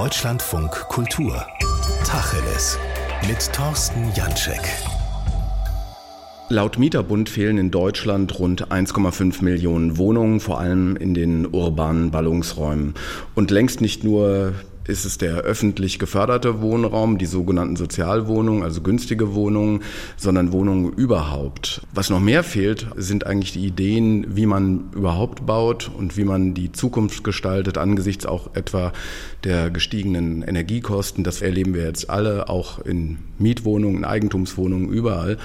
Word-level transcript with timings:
Deutschlandfunk 0.00 0.70
Kultur. 0.88 1.44
Tacheles. 2.06 2.78
Mit 3.28 3.52
Thorsten 3.52 4.10
Janschek. 4.14 4.62
Laut 6.48 6.78
Mieterbund 6.78 7.28
fehlen 7.28 7.58
in 7.58 7.70
Deutschland 7.70 8.38
rund 8.38 8.68
1,5 8.72 9.44
Millionen 9.44 9.98
Wohnungen, 9.98 10.40
vor 10.40 10.58
allem 10.58 10.96
in 10.96 11.12
den 11.12 11.44
urbanen 11.44 12.10
Ballungsräumen. 12.10 12.94
Und 13.34 13.50
längst 13.50 13.82
nicht 13.82 14.02
nur 14.02 14.54
ist 14.90 15.04
es 15.04 15.16
der 15.16 15.36
öffentlich 15.36 15.98
geförderte 15.98 16.60
Wohnraum, 16.60 17.16
die 17.16 17.26
sogenannten 17.26 17.76
Sozialwohnungen, 17.76 18.62
also 18.62 18.80
günstige 18.82 19.34
Wohnungen, 19.34 19.82
sondern 20.16 20.52
Wohnungen 20.52 20.92
überhaupt. 20.92 21.82
Was 21.94 22.10
noch 22.10 22.20
mehr 22.20 22.42
fehlt, 22.42 22.86
sind 22.96 23.24
eigentlich 23.26 23.52
die 23.52 23.64
Ideen, 23.66 24.36
wie 24.36 24.46
man 24.46 24.90
überhaupt 24.94 25.46
baut 25.46 25.90
und 25.96 26.16
wie 26.16 26.24
man 26.24 26.54
die 26.54 26.72
Zukunft 26.72 27.24
gestaltet, 27.24 27.78
angesichts 27.78 28.26
auch 28.26 28.54
etwa 28.54 28.92
der 29.44 29.70
gestiegenen 29.70 30.42
Energiekosten. 30.42 31.24
Das 31.24 31.40
erleben 31.40 31.72
wir 31.74 31.84
jetzt 31.84 32.10
alle, 32.10 32.48
auch 32.48 32.80
in 32.80 33.18
Mietwohnungen, 33.38 33.98
in 33.98 34.04
Eigentumswohnungen, 34.04 34.90
überall. 34.90 35.38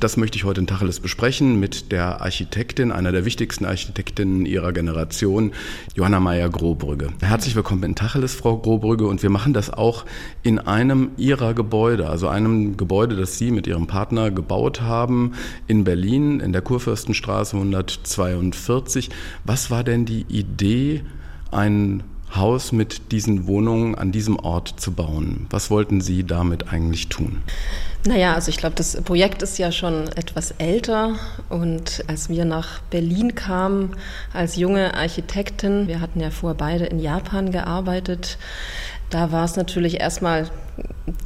Das 0.00 0.16
möchte 0.16 0.38
ich 0.38 0.44
heute 0.44 0.60
in 0.60 0.68
Tacheles 0.68 1.00
besprechen 1.00 1.58
mit 1.58 1.90
der 1.90 2.20
Architektin, 2.20 2.92
einer 2.92 3.10
der 3.10 3.24
wichtigsten 3.24 3.64
Architektinnen 3.64 4.46
ihrer 4.46 4.72
Generation, 4.72 5.50
Johanna 5.96 6.20
Meyer-Grobrügge. 6.20 7.08
Herzlich 7.20 7.56
willkommen 7.56 7.82
in 7.82 7.96
Tacheles, 7.96 8.36
Frau 8.36 8.58
Grobrügge. 8.58 9.08
Und 9.08 9.24
wir 9.24 9.30
machen 9.30 9.54
das 9.54 9.70
auch 9.70 10.04
in 10.44 10.60
einem 10.60 11.10
ihrer 11.16 11.52
Gebäude, 11.52 12.08
also 12.08 12.28
einem 12.28 12.76
Gebäude, 12.76 13.16
das 13.16 13.38
Sie 13.38 13.50
mit 13.50 13.66
Ihrem 13.66 13.88
Partner 13.88 14.30
gebaut 14.30 14.82
haben 14.82 15.32
in 15.66 15.82
Berlin, 15.82 16.38
in 16.38 16.52
der 16.52 16.62
Kurfürstenstraße 16.62 17.56
142. 17.56 19.10
Was 19.44 19.68
war 19.72 19.82
denn 19.82 20.04
die 20.04 20.26
Idee, 20.28 21.02
ein 21.50 22.04
Haus 22.34 22.72
mit 22.72 23.12
diesen 23.12 23.46
Wohnungen 23.46 23.94
an 23.94 24.12
diesem 24.12 24.38
Ort 24.38 24.74
zu 24.78 24.92
bauen. 24.92 25.46
Was 25.50 25.70
wollten 25.70 26.00
Sie 26.00 26.24
damit 26.24 26.72
eigentlich 26.72 27.08
tun? 27.08 27.42
Naja, 28.06 28.34
also 28.34 28.50
ich 28.50 28.58
glaube, 28.58 28.76
das 28.76 29.00
Projekt 29.02 29.42
ist 29.42 29.58
ja 29.58 29.72
schon 29.72 30.08
etwas 30.14 30.52
älter 30.52 31.16
und 31.48 32.04
als 32.06 32.28
wir 32.28 32.44
nach 32.44 32.80
Berlin 32.90 33.34
kamen 33.34 33.96
als 34.32 34.56
junge 34.56 34.94
Architektin, 34.94 35.88
wir 35.88 36.00
hatten 36.00 36.20
ja 36.20 36.30
vorher 36.30 36.56
beide 36.56 36.86
in 36.86 37.00
Japan 37.00 37.50
gearbeitet, 37.50 38.38
da 39.10 39.32
war 39.32 39.44
es 39.44 39.56
natürlich 39.56 40.00
erstmal, 40.00 40.48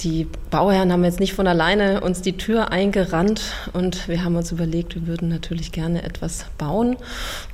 die 0.01 0.29
Bauherren 0.51 0.93
haben 0.93 1.05
jetzt 1.05 1.21
nicht 1.21 1.35
von 1.35 1.47
alleine 1.47 2.01
uns 2.01 2.23
die 2.23 2.37
Tür 2.37 2.71
eingerannt 2.71 3.43
und 3.73 4.09
wir 4.09 4.25
haben 4.25 4.37
uns 4.37 4.53
überlegt, 4.53 4.95
wir 4.95 5.07
würden 5.07 5.29
natürlich 5.29 5.73
gerne 5.73 6.03
etwas 6.03 6.47
bauen. 6.59 6.97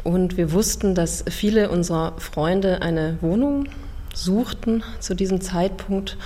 Und 0.05 0.37
wir 0.37 0.53
wussten, 0.53 0.95
dass 0.95 1.25
viele 1.31 1.71
unserer 1.71 2.13
Freunde 2.19 2.83
eine 2.83 3.19
Wohnung 3.21 3.67
suchten 4.15 4.83
zu 5.01 5.15
diesem 5.15 5.41
Zeitpunkt 5.41 6.17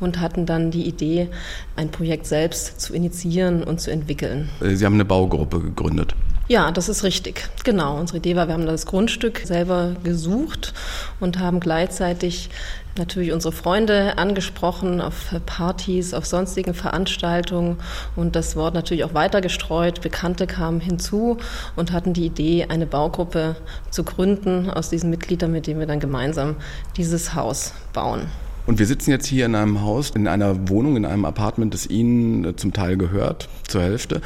und 0.00 0.20
hatten 0.20 0.46
dann 0.46 0.70
die 0.70 0.86
Idee, 0.86 1.28
ein 1.76 1.90
Projekt 1.90 2.26
selbst 2.26 2.80
zu 2.80 2.94
initiieren 2.94 3.62
und 3.64 3.80
zu 3.80 3.90
entwickeln. 3.90 4.48
Sie 4.60 4.84
haben 4.84 4.94
eine 4.94 5.04
Baugruppe 5.04 5.60
gegründet. 5.60 6.14
Ja, 6.48 6.70
das 6.70 6.88
ist 6.88 7.04
richtig. 7.04 7.48
Genau. 7.64 7.98
Unsere 7.98 8.18
Idee 8.18 8.36
war, 8.36 8.46
wir 8.46 8.54
haben 8.54 8.66
das 8.66 8.86
Grundstück 8.86 9.42
selber 9.44 9.96
gesucht 10.02 10.74
und 11.20 11.38
haben 11.38 11.60
gleichzeitig 11.60 12.50
natürlich 12.96 13.32
unsere 13.32 13.52
Freunde 13.52 14.18
angesprochen 14.18 15.00
auf 15.00 15.34
Partys, 15.46 16.14
auf 16.14 16.26
sonstigen 16.26 16.74
Veranstaltungen 16.74 17.76
und 18.16 18.36
das 18.36 18.56
Wort 18.56 18.74
natürlich 18.74 19.04
auch 19.04 19.14
weiter 19.14 19.40
gestreut. 19.40 20.00
Bekannte 20.00 20.46
kamen 20.46 20.80
hinzu 20.80 21.38
und 21.76 21.92
hatten 21.92 22.12
die 22.12 22.26
Idee, 22.26 22.66
eine 22.68 22.86
Baugruppe 22.86 23.56
zu 23.90 24.04
gründen 24.04 24.70
aus 24.70 24.90
diesen 24.90 25.10
Mitgliedern, 25.10 25.52
mit 25.52 25.66
denen 25.66 25.80
wir 25.80 25.86
dann 25.86 26.00
gemeinsam 26.00 26.56
dieses 26.96 27.34
Haus 27.34 27.74
bauen. 27.92 28.26
Und 28.64 28.78
wir 28.78 28.86
sitzen 28.86 29.10
jetzt 29.10 29.26
hier 29.26 29.46
in 29.46 29.56
einem 29.56 29.80
Haus, 29.80 30.10
in 30.10 30.28
einer 30.28 30.68
Wohnung, 30.68 30.96
in 30.96 31.04
einem 31.04 31.24
Apartment, 31.24 31.74
das 31.74 31.86
Ihnen 31.86 32.44
äh, 32.44 32.56
zum 32.56 32.72
Teil 32.72 32.96
gehört, 32.96 33.48
zur 33.66 33.82
Hälfte. 33.82 34.20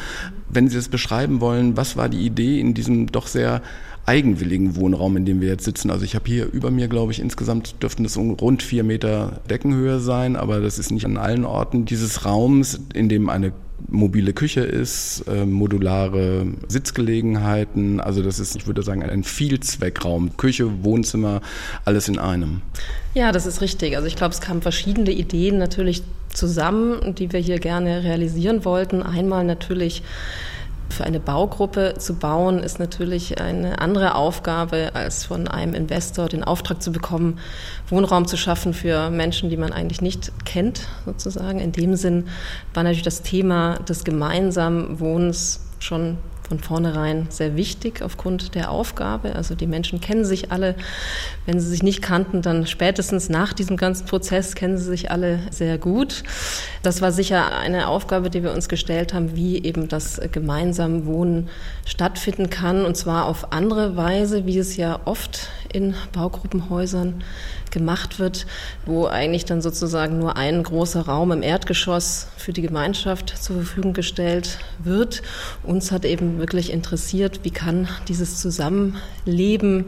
Wenn 0.51 0.69
Sie 0.69 0.77
das 0.77 0.89
beschreiben 0.89 1.41
wollen, 1.41 1.77
was 1.77 1.97
war 1.97 2.09
die 2.09 2.25
Idee 2.25 2.61
in 2.61 2.75
diesem 2.75 3.07
doch 3.07 3.29
sehr 3.29 3.63
eigenwilligen 4.07 4.77
Wohnraum, 4.77 5.17
in 5.17 5.25
dem 5.25 5.41
wir 5.41 5.49
jetzt 5.49 5.65
sitzen. 5.65 5.91
Also 5.91 6.05
ich 6.05 6.15
habe 6.15 6.27
hier 6.27 6.47
über 6.53 6.71
mir, 6.71 6.89
glaube 6.89 7.13
ich, 7.13 7.21
insgesamt 7.21 7.83
dürften 7.83 8.05
es 8.05 8.17
rund 8.17 8.63
vier 8.63 8.85
Meter 8.85 9.41
Deckenhöhe 9.51 9.99
sein, 9.99 10.37
aber 10.37 10.61
das 10.61 10.79
ist 10.79 10.91
nicht 10.91 11.05
an 11.05 11.17
allen 11.17 11.45
Orten 11.45 11.85
dieses 11.85 12.25
Raums, 12.25 12.81
in 12.95 13.09
dem 13.09 13.29
eine 13.29 13.53
mobile 13.89 14.33
Küche 14.33 14.61
ist, 14.61 15.25
äh, 15.29 15.45
modulare 15.45 16.47
Sitzgelegenheiten. 16.69 18.01
Also 18.01 18.23
das 18.23 18.39
ist, 18.41 18.57
ich 18.57 18.67
würde 18.67 18.83
sagen, 18.83 19.03
ein 19.03 19.25
Vielzweckraum. 19.25 20.37
Küche, 20.37 20.85
Wohnzimmer, 20.85 21.41
alles 21.85 22.09
in 22.09 22.19
einem. 22.19 22.63
Ja, 23.15 23.33
das 23.33 23.47
ist 23.47 23.61
richtig. 23.61 23.97
Also 23.97 24.09
ich 24.09 24.17
glaube, 24.17 24.33
es 24.33 24.41
kamen 24.41 24.63
verschiedene 24.63 25.11
Ideen 25.11 25.59
natürlich 25.59 26.03
zusammen, 26.33 27.15
die 27.15 27.33
wir 27.33 27.41
hier 27.41 27.59
gerne 27.59 28.03
realisieren 28.03 28.65
wollten. 28.65 29.03
Einmal 29.03 29.45
natürlich 29.45 30.03
für 30.89 31.05
eine 31.05 31.21
Baugruppe 31.21 31.95
zu 31.99 32.15
bauen, 32.15 32.63
ist 32.63 32.79
natürlich 32.79 33.41
eine 33.41 33.81
andere 33.81 34.15
Aufgabe, 34.15 34.91
als 34.95 35.25
von 35.25 35.49
einem 35.49 35.75
Investor 35.75 36.29
den 36.29 36.45
Auftrag 36.45 36.83
zu 36.83 36.93
bekommen, 36.93 37.39
Wohnraum 37.89 38.27
zu 38.27 38.37
schaffen 38.37 38.73
für 38.73 39.11
Menschen, 39.11 39.51
die 39.51 39.57
man 39.57 39.73
eigentlich 39.73 40.01
nicht 40.01 40.33
kennt, 40.45 40.89
sozusagen. 41.05 41.59
In 41.59 41.73
dem 41.73 41.97
Sinn 41.97 42.29
war 42.75 42.83
natürlich 42.83 43.03
das 43.03 43.23
Thema 43.23 43.79
des 43.89 44.05
gemeinsamen 44.05 45.01
Wohnens 45.01 45.61
schon 45.79 46.19
von 46.49 46.61
vornherein 46.61 47.27
sehr 47.29 47.57
wichtig 47.57 48.03
aufgrund 48.03 48.55
der 48.55 48.71
Aufgabe. 48.71 49.35
Also 49.35 49.55
die 49.55 49.67
Menschen 49.67 50.01
kennen 50.01 50.25
sich 50.25 50.53
alle. 50.53 50.77
Wenn 51.45 51.59
sie 51.61 51.69
sich 51.69 51.83
nicht 51.83 52.03
kannten, 52.03 52.43
dann 52.43 52.67
spätestens 52.67 53.29
nach 53.29 53.53
diesem 53.53 53.77
ganzen 53.77 54.07
Prozess 54.07 54.55
kennen 54.55 54.79
sie 54.79 54.85
sich 54.85 55.11
alle 55.11 55.41
sehr 55.51 55.79
gut. 55.79 56.23
Das 56.83 57.03
war 57.03 57.11
sicher 57.11 57.57
eine 57.57 57.89
Aufgabe, 57.89 58.31
die 58.31 58.43
wir 58.43 58.53
uns 58.53 58.69
gestellt 58.69 59.13
haben, 59.13 59.35
wie 59.35 59.63
eben 59.63 59.89
das 59.89 60.21
gemeinsame 60.31 61.07
Wohnen 61.07 61.49
stattfinden 61.85 62.51
kann. 62.51 62.85
Und 62.85 62.97
zwar 62.97 63.27
auf 63.27 63.53
andere 63.53 63.97
Weise, 63.97 64.47
wie 64.47 64.59
es 64.59 64.77
ja 64.77 65.01
oft 65.05 65.49
in 65.73 65.95
Baugruppenhäusern 66.13 67.25
gemacht 67.71 68.19
wird, 68.19 68.47
wo 68.87 69.07
eigentlich 69.07 69.45
dann 69.45 69.61
sozusagen 69.61 70.19
nur 70.19 70.37
ein 70.37 70.63
großer 70.63 71.03
Raum 71.03 71.33
im 71.33 71.43
Erdgeschoss 71.43 72.29
für 72.37 72.53
die 72.53 72.63
Gemeinschaft 72.63 73.37
zur 73.37 73.57
Verfügung 73.57 73.93
gestellt 73.93 74.59
wird. 74.79 75.23
Uns 75.63 75.93
hat 75.93 76.05
eben 76.05 76.36
wirklich 76.39 76.73
interessiert, 76.73 77.41
wie 77.43 77.51
kann 77.51 77.89
dieses 78.09 78.41
Zusammenleben 78.41 79.87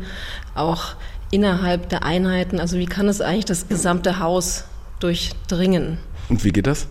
auch 0.54 0.94
innerhalb 1.30 1.88
der 1.88 2.04
Einheiten, 2.04 2.58
also 2.60 2.78
wie 2.78 2.86
kann 2.86 3.08
es 3.08 3.20
eigentlich 3.20 3.44
das 3.44 3.68
gesamte 3.68 4.18
Haus 4.18 4.64
durchdringen. 5.00 5.98
Und 6.28 6.44
wie 6.44 6.52
geht 6.52 6.66
das? 6.66 6.88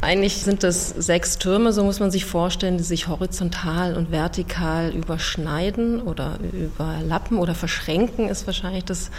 Eigentlich 0.00 0.36
sind 0.36 0.62
das 0.62 0.90
sechs 0.90 1.38
Türme, 1.38 1.72
so 1.72 1.82
muss 1.82 1.98
man 1.98 2.12
sich 2.12 2.24
vorstellen, 2.24 2.78
die 2.78 2.84
sich 2.84 3.08
horizontal 3.08 3.96
und 3.96 4.12
vertikal 4.12 4.90
überschneiden 4.90 6.00
oder 6.00 6.38
überlappen 6.52 7.38
oder 7.38 7.56
verschränken, 7.56 8.28
ist 8.28 8.46
wahrscheinlich 8.46 8.84
das 8.84 9.10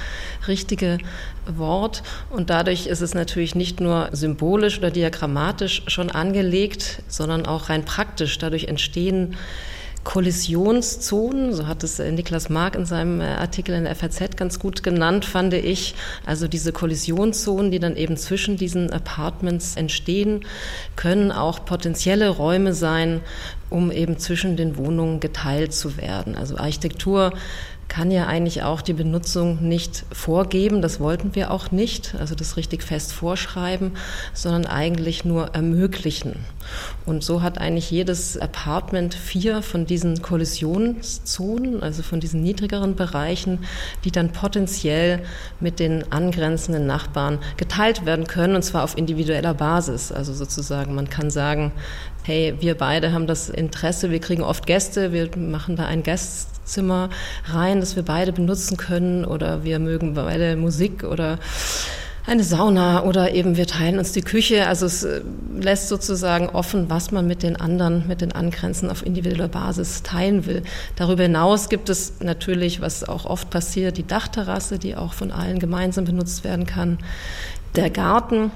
richtige 0.48 1.00
Wort. 1.46 2.02
Und 2.30 2.50
dadurch 2.50 2.88
ist 2.88 3.02
es 3.02 3.14
natürlich 3.14 3.56
nicht 3.56 3.82
nur 3.82 4.08
symbolisch 4.14 4.78
oder 4.78 4.90
diagrammatisch 4.90 5.84
schon 5.88 6.10
angelegt, 6.12 7.04
sondern 7.10 7.46
auch 7.46 7.68
rein 7.68 7.84
praktisch. 7.84 8.38
Dadurch 8.38 8.66
entstehen 8.66 9.36
Kollisionszonen, 10.10 11.54
so 11.54 11.68
hat 11.68 11.84
es 11.84 12.00
äh, 12.00 12.12
Niklas 12.12 12.50
Mark 12.50 12.76
in 12.76 12.84
seinem 12.84 13.22
äh, 13.22 13.26
Artikel 13.26 13.76
in 13.76 13.84
der 13.84 13.96
FAZ 13.96 14.36
ganz 14.38 14.58
gut 14.58 14.82
genannt, 14.82 15.24
fand 15.24 15.54
ich. 15.54 15.94
Also 16.26 16.48
diese 16.48 16.72
Kollisionszonen, 16.72 17.70
die 17.70 17.78
dann 17.78 17.96
eben 17.96 18.18
zwischen 18.18 18.58
diesen 18.58 18.92
Apartments 18.92 19.76
entstehen, 19.76 20.48
können 20.96 21.32
auch 21.32 21.64
potenzielle 21.64 22.30
Räume 22.30 22.74
sein, 22.74 23.22
um 23.70 23.92
eben 23.92 24.18
zwischen 24.18 24.58
den 24.58 24.78
Wohnungen 24.78 25.20
geteilt 25.20 25.76
zu 25.76 25.96
werden. 25.96 26.36
Also 26.36 26.58
Architektur 26.58 27.32
kann 27.90 28.12
ja 28.12 28.28
eigentlich 28.28 28.64
auch 28.64 28.82
die 28.82 28.94
Benutzung 28.94 29.68
nicht 29.68 30.06
vorgeben. 30.14 30.82
Das 30.82 31.00
wollten 31.00 31.36
wir 31.36 31.52
auch 31.52 31.72
nicht, 31.72 32.16
also 32.20 32.36
das 32.36 32.56
richtig 32.56 32.84
fest 32.84 33.12
vorschreiben, 33.12 33.94
sondern 34.34 34.68
eigentlich 34.68 35.26
nur 35.26 35.56
ermöglichen. 35.56 36.46
Und 37.06 37.24
so 37.24 37.42
hat 37.42 37.58
eigentlich 37.58 37.90
jedes 37.90 38.38
Apartment 38.38 39.16
vier 39.16 39.64
von 39.64 39.88
diesen 39.88 40.22
Kollisionszonen, 40.22 41.82
also 41.82 42.04
von 42.04 42.20
diesen 42.20 42.42
niedrigeren 42.42 42.96
Bereichen, 42.96 43.66
die 44.04 44.12
dann 44.12 44.32
potenziell 44.32 45.24
mit 45.60 45.80
den 45.80 46.12
angrenzenden 46.12 46.86
Nachbarn 46.86 47.40
geteilt 47.58 48.06
werden 48.06 48.28
können, 48.28 48.56
und 48.56 48.62
zwar 48.62 48.84
auf 48.84 48.98
individueller 48.98 49.56
Basis. 49.56 50.12
Also 50.12 50.34
sozusagen, 50.34 50.94
man 50.94 51.10
kann 51.10 51.32
sagen, 51.32 51.72
hey, 52.30 52.54
wir 52.60 52.76
beide 52.76 53.12
haben 53.12 53.26
das 53.26 53.50
Interesse, 53.50 54.12
wir 54.12 54.20
kriegen 54.20 54.44
oft 54.44 54.68
Gäste, 54.68 55.12
wir 55.12 55.36
machen 55.36 55.76
da 55.76 55.88
ein 55.88 56.04
Gastzimmer 56.04 57.10
rein, 57.46 57.80
das 57.80 57.96
wir 57.96 58.04
beide 58.04 58.32
benutzen 58.32 58.78
können 58.78 59.26
oder 59.26 59.64
wir 59.64 59.80
mögen 59.80 60.14
beide 60.14 60.56
Musik 60.56 61.04
oder 61.04 61.40
eine 62.28 62.44
Sauna 62.44 63.02
oder 63.02 63.34
eben 63.34 63.58
wir 63.58 63.66
teilen 63.66 63.98
uns 63.98 64.12
die 64.12 64.22
Küche. 64.22 64.68
Also 64.68 64.86
es 64.86 65.04
äh, 65.04 65.22
lässt 65.60 65.88
sozusagen 65.88 66.50
offen, 66.50 66.88
was 66.88 67.10
man 67.10 67.26
mit 67.26 67.42
den 67.42 67.56
anderen, 67.56 68.08
mit 68.08 68.22
den 68.22 68.32
Angrenzen 68.32 68.92
auf 68.92 69.04
individueller 69.04 69.48
Basis 69.48 70.04
teilen 70.04 70.46
will. 70.46 70.62
Darüber 70.98 71.24
hinaus 71.24 71.68
gibt 71.68 71.90
es 71.90 72.20
natürlich, 72.20 72.80
was 72.80 73.10
auch 73.10 73.26
oft 73.26 73.50
passiert, 73.50 73.98
die 73.98 74.06
Dachterrasse, 74.06 74.78
die 74.78 74.96
auch 74.96 75.14
von 75.14 75.32
allen 75.32 75.58
gemeinsam 75.58 76.06
benutzt 76.06 76.44
werden 76.44 76.68
kann, 76.68 77.00
der 77.76 77.90
Garten 77.90 78.52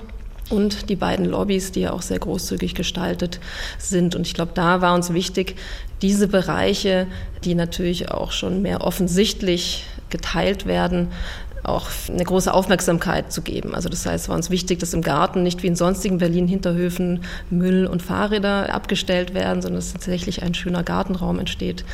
und 0.50 0.90
die 0.90 0.96
beiden 0.96 1.26
Lobbys, 1.26 1.72
die 1.72 1.82
ja 1.82 1.92
auch 1.92 2.02
sehr 2.02 2.20
großzügig 2.20 2.76
gestaltet 2.76 3.40
sind. 3.78 4.16
Und 4.16 4.28
ich 4.28 4.34
glaube, 4.34 4.52
da 4.54 4.82
war 4.82 4.94
uns 4.94 5.14
wichtig, 5.14 5.56
diese 6.02 6.28
Bereiche, 6.28 7.08
die 7.44 7.56
natürlich 7.56 8.12
auch 8.12 8.32
schon 8.32 8.62
mehr 8.62 8.82
offensichtlich 8.82 9.86
geteilt 10.10 10.66
werden, 10.66 11.08
auch 11.64 11.90
eine 12.10 12.24
große 12.24 12.54
Aufmerksamkeit 12.54 13.32
zu 13.32 13.42
geben. 13.42 13.74
Also 13.74 13.88
das 13.88 14.06
heißt, 14.06 14.26
es 14.26 14.30
war 14.30 14.36
uns 14.36 14.50
wichtig, 14.50 14.80
dass 14.80 14.94
im 14.94 15.02
Garten 15.02 15.44
nicht 15.44 15.64
wie 15.64 15.68
in 15.68 15.76
sonstigen 15.76 16.18
Berlin 16.18 16.48
Hinterhöfen 16.48 17.22
Müll 17.50 17.88
und 17.88 18.02
Fahrräder 18.02 18.74
abgestellt 18.74 19.34
werden, 19.34 19.62
sondern 19.62 19.80
dass 19.80 19.94
tatsächlich 19.94 20.44
ein 20.44 20.54
schöner 20.54 20.84
Gartenraum 20.84 21.40
entsteht. 21.40 21.86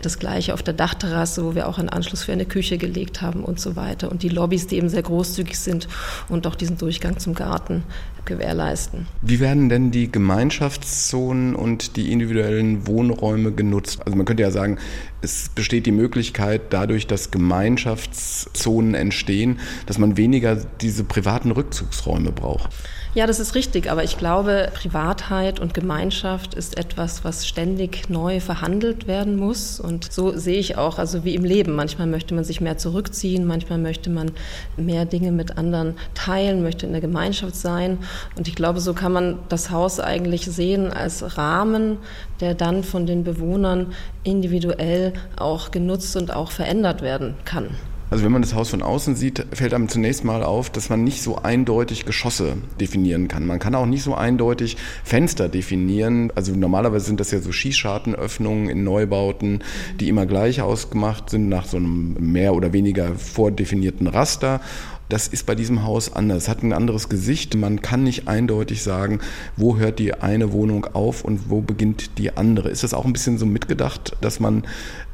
Das 0.00 0.18
gleiche 0.18 0.54
auf 0.54 0.62
der 0.62 0.74
Dachterrasse, 0.74 1.44
wo 1.44 1.54
wir 1.54 1.68
auch 1.68 1.78
einen 1.78 1.90
Anschluss 1.90 2.24
für 2.24 2.32
eine 2.32 2.46
Küche 2.46 2.78
gelegt 2.78 3.20
haben 3.20 3.44
und 3.44 3.60
so 3.60 3.76
weiter. 3.76 4.10
Und 4.10 4.22
die 4.22 4.30
Lobbys, 4.30 4.66
die 4.66 4.76
eben 4.76 4.88
sehr 4.88 5.02
großzügig 5.02 5.58
sind 5.58 5.88
und 6.28 6.46
auch 6.46 6.54
diesen 6.54 6.78
Durchgang 6.78 7.18
zum 7.18 7.34
Garten 7.34 7.84
gewährleisten. 8.28 9.08
Wie 9.22 9.40
werden 9.40 9.68
denn 9.68 9.90
die 9.90 10.12
Gemeinschaftszonen 10.12 11.56
und 11.56 11.96
die 11.96 12.12
individuellen 12.12 12.86
Wohnräume 12.86 13.50
genutzt? 13.50 14.02
Also 14.04 14.16
man 14.16 14.24
könnte 14.24 14.44
ja 14.44 14.52
sagen, 14.52 14.78
es 15.20 15.48
besteht 15.48 15.86
die 15.86 15.92
Möglichkeit, 15.92 16.60
dadurch, 16.70 17.08
dass 17.08 17.32
Gemeinschaftszonen 17.32 18.94
entstehen, 18.94 19.58
dass 19.86 19.98
man 19.98 20.16
weniger 20.16 20.56
diese 20.80 21.02
privaten 21.02 21.50
Rückzugsräume 21.50 22.30
braucht. 22.30 22.70
Ja, 23.14 23.26
das 23.26 23.40
ist 23.40 23.54
richtig, 23.54 23.90
aber 23.90 24.04
ich 24.04 24.18
glaube, 24.18 24.70
Privatheit 24.74 25.60
und 25.60 25.72
Gemeinschaft 25.72 26.52
ist 26.52 26.76
etwas, 26.76 27.24
was 27.24 27.48
ständig 27.48 28.10
neu 28.10 28.38
verhandelt 28.38 29.06
werden 29.06 29.36
muss. 29.36 29.80
Und 29.80 30.12
so 30.12 30.36
sehe 30.36 30.58
ich 30.58 30.76
auch, 30.76 30.98
also 30.98 31.24
wie 31.24 31.34
im 31.34 31.42
Leben. 31.42 31.74
Manchmal 31.74 32.06
möchte 32.06 32.34
man 32.34 32.44
sich 32.44 32.60
mehr 32.60 32.76
zurückziehen, 32.76 33.46
manchmal 33.46 33.78
möchte 33.78 34.10
man 34.10 34.32
mehr 34.76 35.06
Dinge 35.06 35.32
mit 35.32 35.56
anderen 35.56 35.94
teilen, 36.14 36.62
möchte 36.62 36.84
in 36.84 36.92
der 36.92 37.00
Gemeinschaft 37.00 37.56
sein. 37.56 37.96
Und 38.36 38.46
ich 38.46 38.54
glaube, 38.54 38.80
so 38.80 38.92
kann 38.92 39.12
man 39.12 39.38
das 39.48 39.70
Haus 39.70 40.00
eigentlich 40.00 40.44
sehen 40.44 40.92
als 40.92 41.38
Rahmen, 41.38 41.96
der 42.40 42.54
dann 42.54 42.84
von 42.84 43.06
den 43.06 43.24
Bewohnern 43.24 43.94
individuell 44.22 45.14
auch 45.36 45.70
genutzt 45.70 46.14
und 46.16 46.34
auch 46.34 46.50
verändert 46.50 47.00
werden 47.00 47.36
kann. 47.46 47.70
Also 48.10 48.24
wenn 48.24 48.32
man 48.32 48.42
das 48.42 48.54
Haus 48.54 48.70
von 48.70 48.82
außen 48.82 49.16
sieht, 49.16 49.44
fällt 49.52 49.74
einem 49.74 49.88
zunächst 49.88 50.24
mal 50.24 50.42
auf, 50.42 50.70
dass 50.70 50.88
man 50.88 51.04
nicht 51.04 51.22
so 51.22 51.36
eindeutig 51.36 52.06
Geschosse 52.06 52.56
definieren 52.80 53.28
kann. 53.28 53.46
Man 53.46 53.58
kann 53.58 53.74
auch 53.74 53.86
nicht 53.86 54.02
so 54.02 54.14
eindeutig 54.14 54.76
Fenster 55.04 55.48
definieren. 55.48 56.32
Also 56.34 56.52
normalerweise 56.54 57.06
sind 57.06 57.20
das 57.20 57.30
ja 57.30 57.40
so 57.40 57.52
Schießschartenöffnungen 57.52 58.70
in 58.70 58.82
Neubauten, 58.82 59.62
die 60.00 60.08
immer 60.08 60.24
gleich 60.24 60.62
ausgemacht 60.62 61.28
sind 61.28 61.48
nach 61.48 61.66
so 61.66 61.76
einem 61.76 62.14
mehr 62.18 62.54
oder 62.54 62.72
weniger 62.72 63.14
vordefinierten 63.14 64.06
Raster. 64.06 64.60
Das 65.08 65.26
ist 65.26 65.46
bei 65.46 65.54
diesem 65.54 65.84
Haus 65.84 66.12
anders. 66.12 66.44
Es 66.44 66.48
hat 66.48 66.62
ein 66.62 66.74
anderes 66.74 67.08
Gesicht. 67.08 67.54
Man 67.54 67.80
kann 67.80 68.04
nicht 68.04 68.28
eindeutig 68.28 68.82
sagen, 68.82 69.20
wo 69.56 69.78
hört 69.78 69.98
die 69.98 70.14
eine 70.14 70.52
Wohnung 70.52 70.84
auf 70.84 71.24
und 71.24 71.48
wo 71.48 71.62
beginnt 71.62 72.18
die 72.18 72.36
andere. 72.36 72.68
Ist 72.68 72.82
das 72.82 72.92
auch 72.92 73.06
ein 73.06 73.14
bisschen 73.14 73.38
so 73.38 73.46
mitgedacht, 73.46 74.16
dass 74.20 74.38
man 74.38 74.64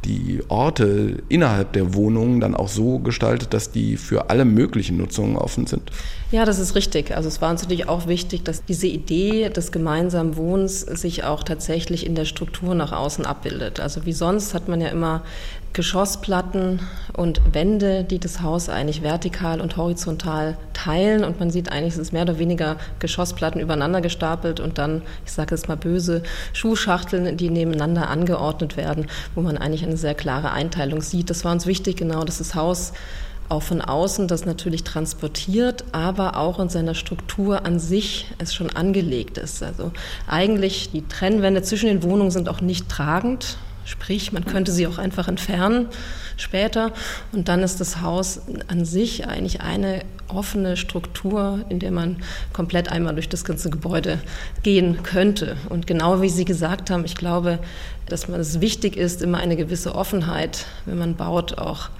die 0.04 0.42
Orte 0.48 1.22
innerhalb 1.28 1.72
der 1.72 1.94
Wohnung 1.94 2.40
dann 2.40 2.54
auch 2.54 2.68
so 2.68 2.98
gestaltet, 2.98 3.54
dass 3.54 3.70
die 3.70 3.96
für 3.96 4.30
alle 4.30 4.44
möglichen 4.44 4.96
Nutzungen 4.96 5.36
offen 5.36 5.66
sind? 5.66 5.90
Ja, 6.30 6.44
das 6.44 6.58
ist 6.58 6.74
richtig. 6.74 7.16
Also 7.16 7.28
es 7.28 7.40
war 7.40 7.50
uns 7.50 7.62
natürlich 7.62 7.88
auch 7.88 8.06
wichtig, 8.06 8.42
dass 8.42 8.64
diese 8.64 8.86
Idee 8.86 9.48
des 9.48 9.72
gemeinsamen 9.72 10.36
Wohnens 10.36 10.80
sich 10.80 11.24
auch 11.24 11.42
tatsächlich 11.42 12.06
in 12.06 12.14
der 12.14 12.24
Struktur 12.24 12.74
nach 12.74 12.92
außen 12.92 13.24
abbildet. 13.24 13.80
Also 13.80 14.04
wie 14.04 14.12
sonst 14.12 14.54
hat 14.54 14.68
man 14.68 14.80
ja 14.80 14.88
immer 14.88 15.22
Geschossplatten 15.74 16.80
und 17.16 17.40
Wände, 17.52 18.04
die 18.04 18.20
das 18.20 18.40
Haus 18.40 18.68
eigentlich 18.68 19.02
vertikal 19.02 19.60
und 19.60 19.76
horizontal 19.76 20.56
teilen. 20.72 21.24
Und 21.24 21.40
man 21.40 21.50
sieht 21.50 21.70
eigentlich, 21.70 21.94
es 21.94 21.98
ist 21.98 22.12
mehr 22.12 22.22
oder 22.22 22.38
weniger 22.38 22.76
Geschossplatten 23.00 23.60
übereinander 23.60 24.00
gestapelt 24.00 24.60
und 24.60 24.78
dann, 24.78 25.02
ich 25.26 25.32
sage 25.32 25.54
es 25.54 25.66
mal 25.66 25.76
böse, 25.76 26.22
Schuhschachteln, 26.52 27.36
die 27.36 27.50
nebeneinander 27.50 28.08
angeordnet 28.08 28.76
werden, 28.76 29.06
wo 29.34 29.40
man 29.40 29.58
eigentlich 29.58 29.82
eine 29.94 30.00
sehr 30.00 30.14
klare 30.14 30.50
Einteilung 30.50 31.02
sieht. 31.02 31.30
Das 31.30 31.44
war 31.44 31.52
uns 31.52 31.66
wichtig, 31.66 31.96
genau, 31.96 32.24
dass 32.24 32.38
das 32.38 32.56
Haus 32.56 32.92
auch 33.48 33.62
von 33.62 33.80
außen 33.80 34.26
das 34.26 34.44
natürlich 34.44 34.82
transportiert, 34.82 35.84
aber 35.92 36.36
auch 36.36 36.58
in 36.58 36.68
seiner 36.68 36.94
Struktur 36.94 37.64
an 37.64 37.78
sich 37.78 38.26
es 38.38 38.54
schon 38.54 38.70
angelegt 38.70 39.38
ist. 39.38 39.62
Also 39.62 39.92
eigentlich 40.26 40.90
die 40.90 41.06
Trennwände 41.06 41.62
zwischen 41.62 41.86
den 41.86 42.02
Wohnungen 42.02 42.32
sind 42.32 42.48
auch 42.48 42.60
nicht 42.60 42.88
tragend. 42.88 43.58
Sprich, 43.84 44.32
man 44.32 44.44
könnte 44.44 44.72
sie 44.72 44.86
auch 44.86 44.98
einfach 44.98 45.28
entfernen 45.28 45.88
später 46.36 46.92
und 47.32 47.48
dann 47.48 47.62
ist 47.62 47.80
das 47.80 48.00
Haus 48.00 48.40
an 48.68 48.84
sich 48.84 49.26
eigentlich 49.26 49.60
eine 49.60 50.02
offene 50.28 50.76
Struktur, 50.76 51.64
in 51.68 51.78
der 51.78 51.90
man 51.90 52.16
komplett 52.52 52.90
einmal 52.90 53.14
durch 53.14 53.28
das 53.28 53.44
ganze 53.44 53.70
Gebäude 53.70 54.18
gehen 54.62 55.02
könnte. 55.02 55.56
Und 55.68 55.86
genau 55.86 56.22
wie 56.22 56.28
Sie 56.28 56.44
gesagt 56.44 56.90
haben, 56.90 57.04
ich 57.04 57.14
glaube, 57.14 57.58
dass 58.06 58.28
man 58.28 58.40
es 58.40 58.60
wichtig 58.60 58.96
ist, 58.96 59.22
immer 59.22 59.38
eine 59.38 59.56
gewisse 59.56 59.94
Offenheit, 59.94 60.66
wenn 60.86 60.98
man 60.98 61.14
baut, 61.14 61.58
auch 61.58 61.90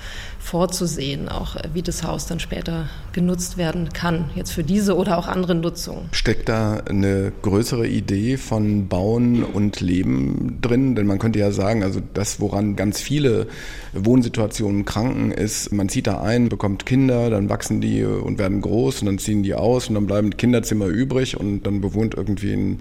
vorzusehen, 0.45 1.31
auch 1.31 1.57
wie 1.73 1.81
das 1.81 2.05
Haus 2.05 2.27
dann 2.27 2.39
später 2.39 2.91
genutzt 3.13 3.57
werden 3.57 3.89
kann, 3.95 4.31
jetzt 4.35 4.53
für 4.53 4.63
diese 4.63 4.95
oder 4.95 5.17
auch 5.17 5.27
andere 5.27 5.55
Nutzungen. 5.55 6.11
Steckt 6.13 6.51
da 6.51 6.83
eine 6.87 7.33
größere 7.41 7.89
Idee 7.89 8.37
von 8.37 8.89
Bauen 8.89 9.43
und 9.43 9.81
Leben 9.81 10.59
drin? 10.61 10.97
Denn 10.97 11.07
man 11.07 11.19
könnte 11.19 11.39
ja 11.39 11.51
sagen, 11.51 11.83
also 11.83 12.01
das, 12.13 12.41
woran 12.41 12.77
ganz 12.77 13.01
viele 13.01 13.47
Wohnsituationen 13.95 14.85
kranken, 14.85 15.31
ist, 15.31 15.73
man 15.73 15.89
zieht 15.89 16.07
da 16.07 16.21
ein, 16.21 16.51
bekommt 16.51 16.85
Kinder, 16.85 17.31
dann 17.31 17.49
wachsen 17.49 17.81
die 17.81 18.05
und 18.05 18.39
werden 18.39 18.61
groß 18.61 19.01
und 19.01 19.07
dann 19.07 19.19
ziehen 19.19 19.43
die 19.43 19.55
aus 19.55 19.89
und 19.89 19.95
dann 19.95 20.07
bleiben 20.07 20.37
Kinderzimmer 20.37 20.87
übrig 20.87 21.41
und 21.41 21.63
dann 21.63 21.81
bewohnt 21.81 22.15
irgendwie 22.15 22.53
ein 22.53 22.79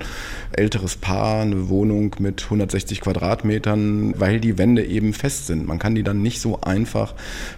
älteres 0.51 0.97
Paar 0.97 1.43
eine 1.43 1.69
Wohnung 1.69 2.15
mit 2.19 2.43
160 2.43 2.99
Quadratmetern, 2.99 4.19
weil 4.19 4.41
die 4.41 4.57
Wände 4.57 4.85
eben 4.85 5.13
fest 5.13 5.47
sind. 5.47 5.65
Man 5.65 5.79
kann 5.79 5.95
die 5.95 6.03
dann 6.03 6.21
nicht 6.21 6.41
so 6.41 6.59
einfach 6.59 7.13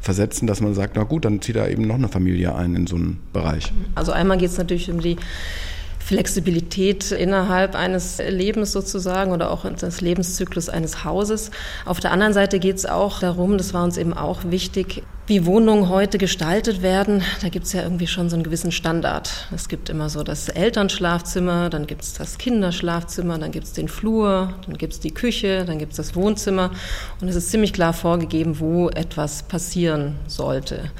versetzen, 0.05 0.45
dass 0.45 0.61
man 0.61 0.75
sagt, 0.75 0.95
na 0.95 1.03
gut, 1.03 1.25
dann 1.25 1.41
zieht 1.41 1.55
da 1.55 1.67
eben 1.67 1.87
noch 1.87 1.95
eine 1.95 2.07
Familie 2.07 2.55
ein 2.55 2.75
in 2.75 2.85
so 2.87 2.95
einen 2.95 3.19
Bereich. 3.33 3.73
Also 3.95 4.11
einmal 4.11 4.37
geht 4.37 4.51
es 4.51 4.57
natürlich 4.57 4.89
um 4.91 5.01
die 5.01 5.17
Flexibilität 6.05 7.11
innerhalb 7.11 7.73
eines 7.73 8.19
Lebens 8.19 8.71
sozusagen 8.71 9.31
oder 9.31 9.49
auch 9.49 9.65
des 9.67 10.01
Lebenszyklus 10.01 10.69
eines 10.69 11.03
Hauses. 11.03 11.49
Auf 11.83 11.99
der 11.99 12.11
anderen 12.11 12.31
Seite 12.31 12.59
geht 12.59 12.75
es 12.75 12.85
auch 12.85 13.19
darum, 13.19 13.57
das 13.57 13.73
war 13.73 13.83
uns 13.83 13.97
eben 13.97 14.13
auch 14.13 14.41
wichtig, 14.43 15.01
wie 15.25 15.47
Wohnungen 15.47 15.89
heute 15.89 16.19
gestaltet 16.19 16.83
werden. 16.83 17.23
Da 17.41 17.49
gibt 17.49 17.65
es 17.65 17.73
ja 17.73 17.81
irgendwie 17.81 18.05
schon 18.05 18.29
so 18.29 18.35
einen 18.35 18.43
gewissen 18.43 18.71
Standard. 18.71 19.47
Es 19.51 19.67
gibt 19.67 19.89
immer 19.89 20.07
so 20.09 20.21
das 20.21 20.47
Elternschlafzimmer, 20.47 21.71
dann 21.71 21.87
gibt 21.87 22.03
es 22.03 22.13
das 22.13 22.37
Kinderschlafzimmer, 22.37 23.39
dann 23.39 23.51
gibt 23.51 23.65
es 23.65 23.73
den 23.73 23.87
Flur, 23.87 24.53
dann 24.67 24.77
gibt 24.77 24.93
es 24.93 24.99
die 24.99 25.09
Küche, 25.09 25.65
dann 25.65 25.79
gibt 25.79 25.93
es 25.93 25.97
das 25.97 26.15
Wohnzimmer. 26.15 26.69
Und 27.19 27.29
es 27.29 27.35
ist 27.35 27.49
ziemlich 27.49 27.73
klar 27.73 27.93
vorgegeben, 27.93 28.59
wo 28.59 28.89
etwas 28.89 29.41
passieren 29.41 30.17
sollte. 30.27 30.91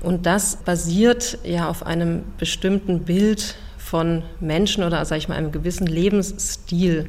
Und 0.00 0.24
das 0.24 0.56
basiert 0.56 1.36
ja 1.44 1.68
auf 1.68 1.84
einem 1.84 2.22
bestimmten 2.38 3.00
Bild 3.00 3.56
von 3.86 4.24
Menschen 4.40 4.82
oder, 4.82 5.04
sage 5.04 5.20
ich 5.20 5.28
mal, 5.28 5.36
einem 5.36 5.52
gewissen 5.52 5.86
Lebensstil 5.86 7.06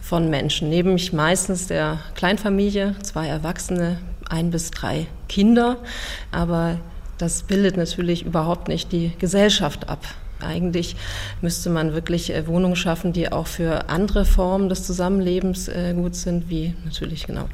von 0.00 0.30
Menschen, 0.30 0.68
nämlich 0.68 1.12
meistens 1.12 1.66
der 1.66 1.98
Kleinfamilie, 2.14 2.94
zwei 3.02 3.26
Erwachsene, 3.26 3.98
ein 4.28 4.52
bis 4.52 4.70
drei 4.70 5.08
Kinder, 5.28 5.78
aber 6.30 6.78
das 7.18 7.42
bildet 7.42 7.76
natürlich 7.76 8.24
überhaupt 8.24 8.68
nicht 8.68 8.92
die 8.92 9.10
Gesellschaft 9.18 9.88
ab. 9.88 10.06
Eigentlich 10.40 10.94
müsste 11.40 11.70
man 11.70 11.92
wirklich 11.92 12.32
äh, 12.32 12.46
Wohnungen 12.46 12.76
schaffen, 12.76 13.12
die 13.12 13.30
auch 13.30 13.46
für 13.48 13.88
andere 13.88 14.24
Formen 14.24 14.68
des 14.68 14.84
Zusammenlebens 14.84 15.68
äh, 15.68 15.92
gut 15.94 16.14
sind, 16.14 16.48
wie 16.48 16.74
natürlich 16.84 17.26
genau 17.26 17.48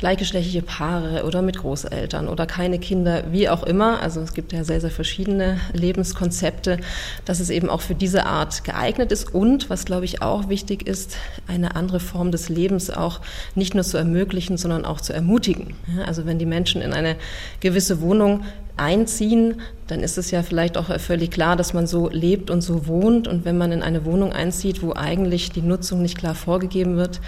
gleichgeschlechtliche 0.00 0.62
Paare 0.62 1.24
oder 1.24 1.42
mit 1.42 1.58
Großeltern 1.58 2.26
oder 2.26 2.46
keine 2.46 2.78
Kinder, 2.78 3.24
wie 3.30 3.50
auch 3.50 3.62
immer. 3.62 4.00
Also 4.00 4.20
es 4.22 4.32
gibt 4.32 4.52
ja 4.54 4.64
sehr, 4.64 4.80
sehr 4.80 4.90
verschiedene 4.90 5.60
Lebenskonzepte, 5.74 6.78
dass 7.26 7.38
es 7.38 7.50
eben 7.50 7.68
auch 7.68 7.82
für 7.82 7.94
diese 7.94 8.24
Art 8.24 8.64
geeignet 8.64 9.12
ist 9.12 9.34
und, 9.34 9.68
was 9.68 9.84
glaube 9.84 10.06
ich 10.06 10.22
auch 10.22 10.48
wichtig 10.48 10.86
ist, 10.88 11.18
eine 11.46 11.76
andere 11.76 12.00
Form 12.00 12.32
des 12.32 12.48
Lebens 12.48 12.88
auch 12.88 13.20
nicht 13.54 13.74
nur 13.74 13.84
zu 13.84 13.98
ermöglichen, 13.98 14.56
sondern 14.56 14.86
auch 14.86 15.02
zu 15.02 15.12
ermutigen. 15.12 15.74
also 16.06 16.24
wenn 16.24 16.38
die 16.38 16.46
Menschen 16.46 16.80
in 16.80 16.94
eine 16.94 17.16
gewisse 17.60 18.00
Wohnung 18.00 18.44
einziehen, 18.78 19.60
dann 19.86 20.00
ist 20.00 20.16
es 20.16 20.30
ja 20.30 20.42
vielleicht 20.42 20.78
auch 20.78 20.98
völlig 20.98 21.30
klar, 21.30 21.56
dass 21.56 21.74
man 21.74 21.86
so 21.86 22.08
lebt 22.08 22.50
und 22.50 22.62
so 22.62 22.86
wohnt. 22.86 23.28
Und 23.28 23.44
wenn 23.44 23.58
man 23.58 23.70
in 23.70 23.82
eine 23.82 24.06
Wohnung 24.06 24.32
einzieht, 24.32 24.82
wo 24.82 24.94
eigentlich 24.94 25.50
die 25.52 25.60
Nutzung 25.60 26.00
nicht 26.00 26.16
klar 26.16 26.34
vorgegeben 26.34 26.96
wird, 26.96 27.20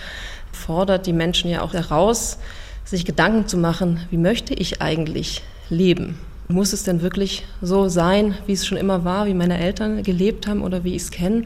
fordert 0.53 1.07
die 1.07 1.13
Menschen 1.13 1.51
ja 1.51 1.63
auch 1.63 1.75
heraus, 1.75 2.39
sich 2.85 3.05
Gedanken 3.05 3.47
zu 3.47 3.57
machen, 3.57 4.01
wie 4.11 4.17
möchte 4.17 4.55
ich 4.55 4.83
eigentlich 4.83 5.43
leben? 5.69 6.19
muss 6.49 6.75
es 6.75 6.85
denn 6.85 7.01
wirklich 7.01 7.45
so 7.63 7.89
sein, 7.89 8.35
wie 8.47 8.53
es 8.53 8.67
schon 8.67 8.77
immer 8.77 9.05
war, 9.07 9.25
wie 9.27 9.33
meine 9.33 9.59
Eltern 9.59 10.03
gelebt 10.03 10.47
haben 10.47 10.63
oder 10.63 10.85
wie 10.85 10.95
ich 10.95 11.03
es 11.03 11.11
kenne? 11.11 11.45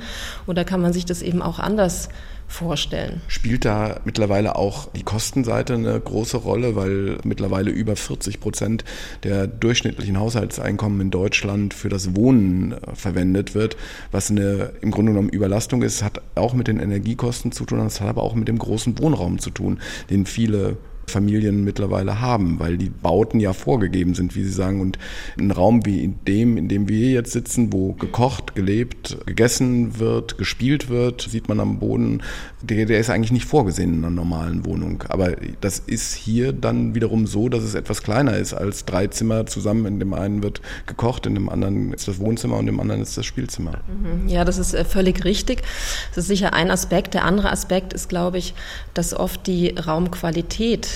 Oder 0.49 0.65
kann 0.65 0.83
man 0.83 0.93
sich 0.93 1.05
das 1.05 1.23
eben 1.23 1.43
auch 1.43 1.61
anders 1.61 2.09
vorstellen. 2.49 3.23
Spielt 3.27 3.65
da 3.65 4.01
mittlerweile 4.05 4.55
auch 4.55 4.89
die 4.93 5.03
Kostenseite 5.03 5.75
eine 5.75 5.99
große 5.99 6.37
Rolle, 6.37 6.77
weil 6.77 7.19
mittlerweile 7.25 7.71
über 7.71 7.97
40 7.97 8.39
Prozent 8.39 8.85
der 9.25 9.49
durchschnittlichen 9.49 10.19
Haushaltseinkommen 10.19 11.01
in 11.01 11.11
Deutschland 11.11 11.75
für 11.75 11.89
das 11.89 12.15
Wohnen 12.15 12.73
äh, 12.73 12.95
verwendet 12.95 13.57
wird, 13.57 13.77
was 14.13 14.31
eine 14.31 14.73
im 14.81 14.93
Grunde 14.93 15.13
genommen 15.13 15.29
Überlastung 15.29 15.83
ist, 15.83 16.05
hat 16.05 16.21
auch 16.37 16.55
mit 16.55 16.69
den 16.69 16.79
Energiekosten 16.79 17.51
zu 17.51 17.65
tun, 17.65 17.79
das 17.79 18.01
hat 18.01 18.09
aber 18.09 18.23
auch 18.23 18.35
mit 18.35 18.47
dem 18.47 18.59
großen 18.59 18.97
Wohnraum 18.99 19.41
zu 19.41 19.51
tun, 19.51 19.81
den 20.09 20.25
viele 20.25 20.77
Familien 21.07 21.65
mittlerweile 21.65 22.21
haben, 22.21 22.59
weil 22.59 22.77
die 22.77 22.91
Bauten 22.91 23.41
ja 23.41 23.53
vorgegeben 23.53 24.15
sind, 24.15 24.35
wie 24.35 24.45
Sie 24.45 24.53
sagen. 24.53 24.81
Und 24.81 24.99
ein 25.39 25.51
Raum 25.51 25.87
wie 25.87 26.03
in 26.03 26.19
dem, 26.27 26.57
in 26.57 26.69
dem 26.69 26.89
wir 26.89 27.11
jetzt 27.11 27.33
sitzen, 27.33 27.73
wo 27.73 27.93
gekocht, 27.93 28.55
gelebt, 28.55 29.19
gegessen 29.27 29.99
wird, 29.99 30.39
gespielt 30.39 30.89
wird, 30.89 31.23
sieht 31.23 31.49
man 31.49 31.61
am 31.61 31.79
Boden, 31.79 32.23
der, 32.63 32.87
der 32.87 32.99
ist 32.99 33.11
eigentlich 33.11 33.33
nicht 33.33 33.47
vorgesehen 33.47 33.95
in 33.95 34.05
einer 34.05 34.15
normalen 34.15 34.65
Wohnung. 34.65 35.05
Aber 35.09 35.33
das 35.61 35.79
ist 35.79 36.15
hier 36.15 36.53
dann 36.53 36.95
wiederum 36.95 37.27
so, 37.27 37.49
dass 37.49 37.63
es 37.63 37.75
etwas 37.75 38.03
kleiner 38.03 38.37
ist 38.37 38.55
als 38.55 38.85
drei 38.85 39.07
Zimmer 39.07 39.47
zusammen. 39.47 39.87
In 39.87 40.01
dem 40.01 40.13
einen 40.13 40.43
wird 40.43 40.61
gekocht, 40.87 41.27
in 41.27 41.35
dem 41.35 41.49
anderen 41.49 41.93
ist 41.93 42.09
das 42.09 42.19
Wohnzimmer 42.19 42.57
und 42.57 42.69
im 42.69 42.81
anderen 42.81 43.03
ist 43.03 43.17
das 43.17 43.27
Spielzimmer. 43.27 43.81
Mhm. 43.87 44.29
Ja, 44.29 44.45
das 44.45 44.59
ist 44.59 44.75
äh, 44.75 44.85
völlig 44.85 45.25
richtig. 45.25 45.63
Das 46.11 46.25
ist 46.25 46.29
sicher 46.29 46.53
ein 46.53 46.71
Aspekt. 46.71 47.15
Der 47.15 47.25
andere 47.25 47.51
Aspekt 47.51 47.93
ist, 47.93 48.09
glaube 48.09 48.39
ich, 48.39 48.55
dass 48.95 49.15
oft 49.15 49.47
die 49.47 49.71
Raumqualität 49.71 50.96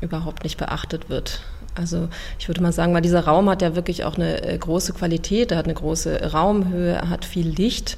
überhaupt 0.00 0.44
nicht 0.44 0.58
beachtet 0.58 1.08
wird. 1.08 1.42
Also 1.74 2.08
ich 2.38 2.48
würde 2.48 2.62
mal 2.62 2.72
sagen, 2.72 2.94
weil 2.94 3.02
dieser 3.02 3.24
Raum 3.24 3.48
hat 3.48 3.62
ja 3.62 3.76
wirklich 3.76 4.04
auch 4.04 4.16
eine 4.16 4.42
äh, 4.42 4.58
große 4.58 4.92
Qualität, 4.92 5.52
er 5.52 5.58
hat 5.58 5.66
eine 5.66 5.74
große 5.74 6.32
Raumhöhe, 6.32 6.94
er 6.94 7.10
hat 7.10 7.24
viel 7.24 7.48
Licht 7.48 7.96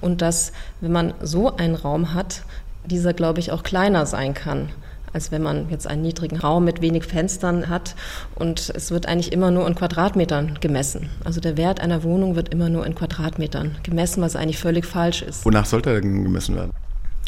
und 0.00 0.22
dass, 0.22 0.52
wenn 0.80 0.92
man 0.92 1.14
so 1.20 1.54
einen 1.56 1.74
Raum 1.74 2.14
hat, 2.14 2.42
dieser, 2.86 3.12
glaube 3.12 3.40
ich, 3.40 3.52
auch 3.52 3.62
kleiner 3.62 4.06
sein 4.06 4.32
kann 4.32 4.70
als 5.12 5.32
wenn 5.32 5.42
man 5.42 5.68
jetzt 5.70 5.86
einen 5.86 6.02
niedrigen 6.02 6.36
Raum 6.36 6.64
mit 6.64 6.80
wenig 6.80 7.04
Fenstern 7.04 7.68
hat. 7.68 7.94
Und 8.34 8.72
es 8.74 8.90
wird 8.90 9.06
eigentlich 9.06 9.32
immer 9.32 9.50
nur 9.50 9.66
in 9.66 9.74
Quadratmetern 9.74 10.58
gemessen. 10.60 11.10
Also 11.24 11.40
der 11.40 11.56
Wert 11.56 11.80
einer 11.80 12.02
Wohnung 12.02 12.36
wird 12.36 12.50
immer 12.50 12.68
nur 12.68 12.86
in 12.86 12.94
Quadratmetern 12.94 13.76
gemessen, 13.82 14.22
was 14.22 14.36
eigentlich 14.36 14.58
völlig 14.58 14.86
falsch 14.86 15.22
ist. 15.22 15.44
Wonach 15.44 15.66
sollte 15.66 15.90
er 15.90 16.00
denn 16.00 16.22
gemessen 16.22 16.56
werden? 16.56 16.70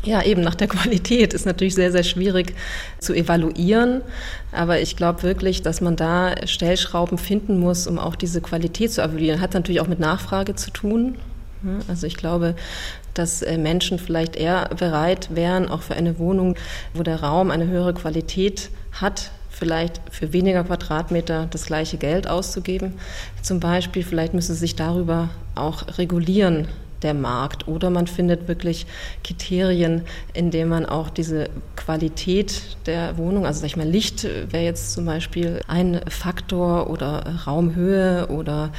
Ja, 0.05 0.23
eben 0.23 0.43
nach 0.43 0.57
der 0.57 0.69
Qualität 0.69 1.33
ist 1.33 1.47
natürlich 1.47 1.75
sehr, 1.75 1.93
sehr 1.93 2.03
schwierig 2.03 2.55
zu 2.99 3.15
evaluieren. 3.15 4.03
Aber 4.51 4.81
ich 4.81 4.97
glaube 4.97 5.23
wirklich, 5.23 5.63
dass 5.63 5.81
man 5.81 5.97
da 5.97 6.35
Stellschrauben 6.47 7.19
finden 7.19 7.59
muss, 7.59 7.87
um 7.87 7.99
auch 7.99 8.17
diese 8.17 8.41
Qualität 8.41 8.93
zu 8.93 9.03
evaluieren. 9.03 9.41
Hat 9.41 9.55
natürlich 9.55 9.81
auch 9.81 9.89
mit 9.89 10.01
Nachfrage 10.01 10.57
zu 10.57 10.71
tun. 10.71 11.17
Also 11.89 12.07
ich 12.07 12.17
glaube, 12.17 12.57
dass 13.15 13.43
äh, 13.43 13.57
Menschen 13.57 13.99
vielleicht 13.99 14.37
eher 14.37 14.71
bereit 14.77 15.29
wären, 15.35 15.69
auch 15.69 15.83
für 15.83 15.95
eine 15.95 16.19
Wohnung, 16.19 16.57
wo 16.95 17.03
der 17.03 17.23
Raum 17.23 17.51
eine 17.51 17.69
höhere 17.69 17.95
Qualität 17.95 18.71
hat, 18.93 19.31
vielleicht 19.51 20.01
für 20.11 20.33
weniger 20.33 20.65
Quadratmeter 20.65 21.47
das 21.51 21.67
gleiche 21.67 21.99
Geld 21.99 22.27
auszugeben. 22.27 22.95
Zum 23.43 23.61
Beispiel, 23.61 24.03
vielleicht 24.03 24.35
müsste 24.35 24.55
sich 24.55 24.75
darüber 24.75 25.29
auch 25.55 25.99
regulieren, 25.99 26.67
der 27.03 27.15
Markt. 27.15 27.69
Oder 27.69 27.91
man 27.91 28.07
findet 28.07 28.49
wirklich 28.49 28.87
Kriterien, 29.25 30.03
indem 30.35 30.69
man 30.69 30.87
auch 30.87 31.11
diese 31.11 31.49
Qualität 31.77 32.77
der 32.87 33.17
Wohnung, 33.19 33.47
also 33.47 33.61
sag 33.61 33.67
ich 33.67 33.77
mal, 33.77 33.87
Licht 33.87 34.25
wäre 34.25 34.65
jetzt 34.65 34.93
zum 34.93 35.05
Beispiel 35.05 35.61
ein 35.69 36.01
Faktor 36.09 36.91
oder 36.91 37.25
Raumhöhe 37.47 38.27
oder 38.29 38.71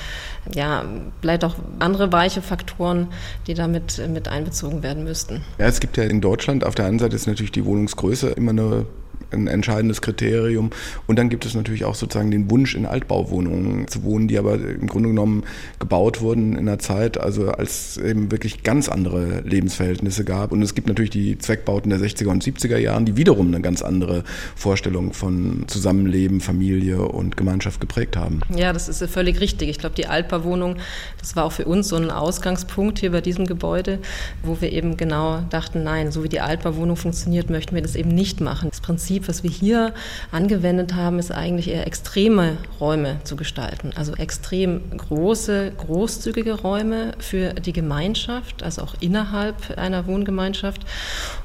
ja, 0.53 0.83
vielleicht 1.21 1.43
auch 1.43 1.55
andere 1.79 2.11
weiche 2.11 2.41
Faktoren, 2.41 3.07
die 3.47 3.53
damit 3.53 4.01
mit 4.11 4.27
einbezogen 4.27 4.83
werden 4.83 5.03
müssten. 5.03 5.43
Ja, 5.57 5.67
es 5.67 5.79
gibt 5.79 5.97
ja 5.97 6.03
in 6.03 6.21
Deutschland 6.21 6.65
auf 6.65 6.75
der 6.75 6.85
einen 6.85 6.99
Seite 6.99 7.15
ist 7.15 7.27
natürlich 7.27 7.51
die 7.51 7.65
Wohnungsgröße 7.65 8.29
immer 8.31 8.51
eine 8.51 8.85
ein 9.33 9.47
entscheidendes 9.47 10.01
Kriterium. 10.01 10.69
Und 11.07 11.17
dann 11.17 11.29
gibt 11.29 11.45
es 11.45 11.53
natürlich 11.53 11.85
auch 11.85 11.95
sozusagen 11.95 12.31
den 12.31 12.49
Wunsch, 12.49 12.75
in 12.75 12.85
Altbauwohnungen 12.85 13.87
zu 13.87 14.03
wohnen, 14.03 14.27
die 14.27 14.37
aber 14.37 14.55
im 14.55 14.87
Grunde 14.87 15.09
genommen 15.09 15.43
gebaut 15.79 16.21
wurden 16.21 16.53
in 16.53 16.67
einer 16.67 16.79
Zeit, 16.79 17.19
also 17.19 17.49
als 17.49 17.97
eben 17.97 18.31
wirklich 18.31 18.63
ganz 18.63 18.89
andere 18.89 19.41
Lebensverhältnisse 19.41 20.23
gab. 20.23 20.51
Und 20.51 20.61
es 20.61 20.75
gibt 20.75 20.87
natürlich 20.87 21.11
die 21.11 21.37
Zweckbauten 21.37 21.89
der 21.89 21.99
60er 21.99 22.27
und 22.27 22.43
70er 22.43 22.77
Jahren, 22.77 23.05
die 23.05 23.17
wiederum 23.17 23.47
eine 23.47 23.61
ganz 23.61 23.81
andere 23.81 24.23
Vorstellung 24.55 25.13
von 25.13 25.65
Zusammenleben, 25.67 26.41
Familie 26.41 27.01
und 27.01 27.37
Gemeinschaft 27.37 27.81
geprägt 27.81 28.15
haben. 28.17 28.41
Ja, 28.55 28.73
das 28.73 28.89
ist 28.89 29.03
völlig 29.11 29.39
richtig. 29.39 29.69
Ich 29.69 29.79
glaube, 29.79 29.95
die 29.95 30.07
Altbauwohnung, 30.07 30.77
das 31.19 31.35
war 31.35 31.45
auch 31.45 31.51
für 31.51 31.65
uns 31.65 31.87
so 31.87 31.95
ein 31.95 32.09
Ausgangspunkt 32.11 32.99
hier 32.99 33.11
bei 33.11 33.21
diesem 33.21 33.45
Gebäude, 33.45 33.99
wo 34.43 34.61
wir 34.61 34.71
eben 34.71 34.97
genau 34.97 35.41
dachten, 35.49 35.83
nein, 35.83 36.11
so 36.11 36.23
wie 36.23 36.29
die 36.29 36.39
Altbauwohnung 36.39 36.95
funktioniert, 36.95 37.49
möchten 37.49 37.75
wir 37.75 37.81
das 37.81 37.95
eben 37.95 38.09
nicht 38.09 38.41
machen. 38.41 38.69
Das 38.69 38.81
Prinzip 38.81 39.22
Prinzip, 39.23 39.27
was 39.27 39.43
wir 39.43 39.49
hier 39.49 39.93
angewendet 40.31 40.93
haben, 40.93 41.19
ist 41.19 41.31
eigentlich 41.31 41.69
eher 41.69 41.87
extreme 41.87 42.57
Räume 42.79 43.19
zu 43.23 43.35
gestalten. 43.35 43.91
Also 43.95 44.13
extrem 44.13 44.81
große, 44.97 45.71
großzügige 45.77 46.53
Räume 46.53 47.13
für 47.19 47.53
die 47.53 47.73
Gemeinschaft, 47.73 48.63
also 48.63 48.81
auch 48.81 48.95
innerhalb 48.99 49.77
einer 49.77 50.07
Wohngemeinschaft 50.07 50.81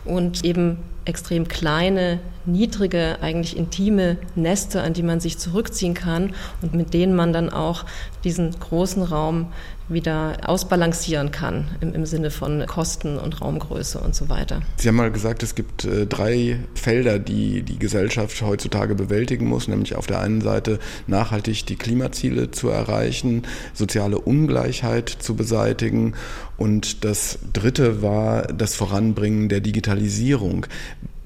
und 0.04 0.44
eben 0.44 0.78
extrem 1.04 1.48
kleine, 1.48 2.20
niedrige, 2.44 3.18
eigentlich 3.22 3.56
intime 3.56 4.18
Nester, 4.34 4.82
an 4.82 4.92
die 4.92 5.02
man 5.02 5.20
sich 5.20 5.38
zurückziehen 5.38 5.94
kann 5.94 6.34
und 6.60 6.74
mit 6.74 6.92
denen 6.92 7.14
man 7.14 7.32
dann 7.32 7.48
auch 7.48 7.84
diesen 8.24 8.50
großen 8.58 9.02
Raum 9.02 9.52
wieder 9.88 10.36
ausbalancieren 10.46 11.30
kann 11.30 11.68
im, 11.80 11.94
im 11.94 12.06
Sinne 12.06 12.30
von 12.30 12.66
Kosten 12.66 13.18
und 13.18 13.40
Raumgröße 13.40 13.98
und 13.98 14.14
so 14.14 14.28
weiter. 14.28 14.60
Sie 14.76 14.88
haben 14.88 14.96
mal 14.96 15.10
gesagt, 15.10 15.42
es 15.42 15.54
gibt 15.54 15.84
äh, 15.84 16.06
drei 16.06 16.60
Felder, 16.74 17.18
die 17.18 17.62
die 17.62 17.78
Gesellschaft 17.78 18.40
heutzutage 18.42 18.94
bewältigen 18.94 19.46
muss, 19.46 19.68
nämlich 19.68 19.96
auf 19.96 20.06
der 20.06 20.20
einen 20.20 20.40
Seite 20.40 20.78
nachhaltig 21.06 21.66
die 21.66 21.76
Klimaziele 21.76 22.50
zu 22.50 22.68
erreichen, 22.68 23.42
soziale 23.74 24.18
Ungleichheit 24.18 25.08
zu 25.08 25.34
beseitigen 25.34 26.14
und 26.58 27.04
das 27.04 27.38
dritte 27.52 28.02
war 28.02 28.42
das 28.48 28.74
Voranbringen 28.74 29.48
der 29.48 29.60
Digitalisierung. 29.60 30.66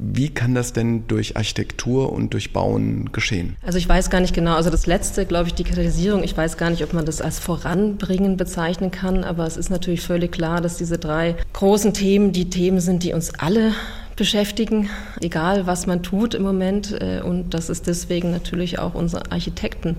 Wie 0.05 0.31
kann 0.31 0.55
das 0.55 0.73
denn 0.73 1.07
durch 1.07 1.37
Architektur 1.37 2.13
und 2.13 2.33
durch 2.35 2.53
Bauen 2.53 3.13
geschehen? 3.13 3.57
Also 3.63 3.79
ich 3.79 3.89
weiß 3.89 4.11
gar 4.11 4.21
nicht 4.21 4.35
genau, 4.35 4.57
also 4.57 4.69
das 4.69 4.87
letzte, 4.87 5.27
glaube 5.27 5.49
ich, 5.49 5.55
Digitalisierung, 5.55 6.25
ich 6.25 6.37
weiß 6.37 6.57
gar 6.57 6.71
nicht, 6.71 6.83
ob 6.83 6.93
man 6.93 7.07
das 7.07 7.21
als 7.21 7.39
Voranbringen 7.39 8.37
bezeichnen 8.37 8.91
kann, 8.91 9.23
aber 9.23 9.47
es 9.47 9.57
ist 9.57 9.71
natürlich 9.71 10.01
völlig 10.01 10.33
klar, 10.33 10.61
dass 10.61 10.77
diese 10.77 10.99
drei 10.99 11.37
großen 11.53 11.95
Themen 11.95 12.33
die 12.33 12.51
Themen 12.51 12.81
sind, 12.81 13.05
die 13.05 13.13
uns 13.13 13.33
alle 13.39 13.75
beschäftigen, 14.17 14.91
egal 15.21 15.67
was 15.67 15.87
man 15.87 16.03
tut 16.03 16.35
im 16.35 16.43
Moment. 16.43 16.93
Äh, 16.93 17.21
und 17.23 17.55
das 17.55 17.71
ist 17.71 17.87
deswegen 17.87 18.31
natürlich 18.31 18.79
auch 18.79 18.95
unsere 18.95 19.31
Architekten 19.31 19.97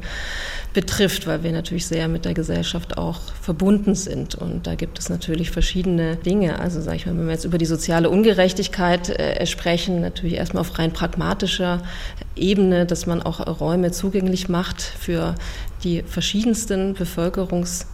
betrifft, 0.74 1.27
weil 1.27 1.43
wir 1.43 1.51
natürlich 1.51 1.86
sehr 1.86 2.08
mit 2.08 2.25
der 2.25 2.34
Gesellschaft 2.34 2.98
auch 2.98 3.20
verbunden 3.41 3.96
sind. 3.96 4.36
Und 4.36 4.67
da 4.67 4.75
gibt 4.75 5.00
es 5.00 5.10
natürlich 5.10 5.51
verschiedene 5.51 6.15
Dinge. 6.15 6.60
Also 6.60 6.82
sage 6.82 6.98
ich 6.98 7.05
mal, 7.05 7.17
wenn 7.17 7.25
wir 7.25 7.34
jetzt 7.34 7.46
über 7.46 7.58
die 7.58 7.65
soziale 7.65 8.10
Ungerechtigkeit 8.10 9.10
äh, 9.10 9.46
sprechen, 9.46 10.01
natürlich 10.01 10.36
erstmal 10.36 10.62
auf 10.62 10.77
rein 10.79 10.91
pragmatischer 10.91 11.82
Ebene, 12.36 12.86
dass 12.86 13.05
man 13.05 13.22
auch 13.22 13.60
Räume 13.60 13.91
zugänglich 13.91 14.50
macht 14.50 14.82
für 14.82 15.36
die 15.84 16.01
verschiedensten 16.03 16.96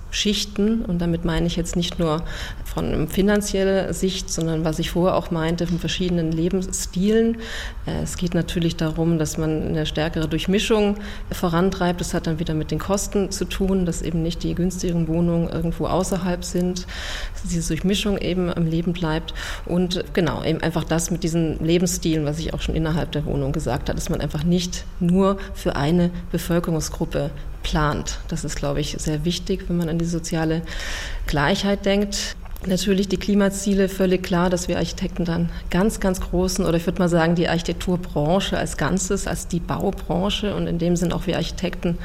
Bevölkerungsschichten. 0.10 0.86
Und 0.86 1.00
damit 1.00 1.26
meine 1.26 1.48
ich 1.48 1.56
jetzt 1.56 1.76
nicht 1.76 2.00
nur 2.00 2.24
von 2.66 3.08
finanzieller 3.08 3.94
Sicht, 3.94 4.30
sondern 4.30 4.64
was 4.64 4.80
ich 4.80 4.92
vorher 4.92 5.16
auch 5.16 5.32
meinte, 5.32 5.68
von 5.68 5.80
verschiedenen 5.80 6.32
Lebensstilen. 6.32 7.38
Äh, 7.86 8.04
es 8.04 8.18
geht 8.18 8.34
natürlich 8.34 8.76
darum, 8.76 9.18
dass 9.18 9.38
man 9.38 9.68
eine 9.68 9.86
stärkere 9.86 10.28
Durchmischung 10.28 10.96
vorantreibt. 11.32 12.02
Das 12.02 12.14
hat 12.14 12.28
dann 12.28 12.40
wieder 12.40 12.54
mit 12.54 12.72
den 12.72 12.80
Kosten 12.80 13.32
zu 13.32 13.46
tun, 13.46 13.86
dass 13.86 14.02
eben 14.02 14.22
nicht 14.22 14.44
die 14.44 14.56
günstigen 14.56 15.08
Wohnungen 15.08 15.50
irgendwo 15.50 15.88
außerhalb 15.88 16.44
sind, 16.44 16.86
dass 17.34 17.44
diese 17.44 17.68
Durchmischung 17.70 18.18
eben 18.18 18.54
am 18.54 18.66
Leben 18.66 18.94
bleibt. 18.94 19.34
Und 19.66 20.04
genau, 20.14 20.44
eben 20.44 20.62
einfach 20.62 20.84
das 20.84 21.12
mit 21.12 21.24
diesen 21.24 21.64
Lebensstilen, 21.64 22.26
was 22.26 22.40
ich 22.40 22.54
auch 22.54 22.62
schon 22.62 22.76
innerhalb 22.76 23.12
der 23.12 23.26
Wohnung 23.26 23.52
gesagt 23.52 23.90
habe, 23.90 23.96
dass 23.96 24.10
man 24.10 24.22
einfach 24.22 24.44
nicht 24.44 24.86
nur 25.00 25.38
für 25.54 25.76
eine 25.76 26.12
Bevölkerungsgruppe 26.32 27.32
plant. 27.64 28.20
Das 28.28 28.44
ist, 28.44 28.56
glaube 28.56 28.80
ich, 28.80 28.96
sehr 29.00 29.26
wichtig, 29.26 29.66
wenn 29.68 29.78
man 29.78 29.90
an 29.90 30.00
die 30.00 30.06
soziale 30.06 30.62
Gleichheit 31.28 31.86
denkt. 31.86 32.36
Natürlich 32.66 33.08
die 33.08 33.18
Klimaziele, 33.18 33.88
völlig 33.88 34.22
klar, 34.24 34.50
dass 34.50 34.68
wir 34.68 34.78
Architekten 34.78 35.24
dann 35.24 35.50
ganz, 35.70 36.02
ganz 36.02 36.20
großen, 36.20 36.66
oder 36.66 36.76
ich 36.76 36.86
würde 36.86 37.00
mal 37.00 37.08
sagen, 37.08 37.36
die 37.36 37.48
Architekturbranche 37.48 38.58
als 38.58 38.76
Ganzes, 38.76 39.28
als 39.28 39.48
die 39.48 39.62
Baubranche 39.62 40.54
und 40.56 40.68
in 40.68 40.78
dem 40.78 40.96
Sinn 40.96 41.14
auch 41.14 41.26
wir 41.26 41.38
Architekten 41.38 41.98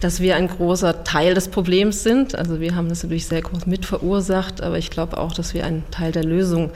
dass 0.00 0.20
wir 0.20 0.34
ein 0.34 0.48
großer 0.48 1.04
Teil 1.04 1.34
des 1.34 1.48
Problems 1.48 2.02
sind. 2.02 2.34
Also 2.34 2.58
wir 2.60 2.74
haben 2.74 2.88
das 2.88 3.02
natürlich 3.02 3.26
sehr 3.26 3.42
groß 3.42 3.66
mitverursacht, 3.66 4.62
aber 4.62 4.78
ich 4.78 4.90
glaube 4.90 5.18
auch, 5.18 5.32
dass 5.32 5.54
wir 5.54 5.64
ein 5.66 5.84
Teil 5.90 6.10
der 6.10 6.24
Lösung 6.24 6.70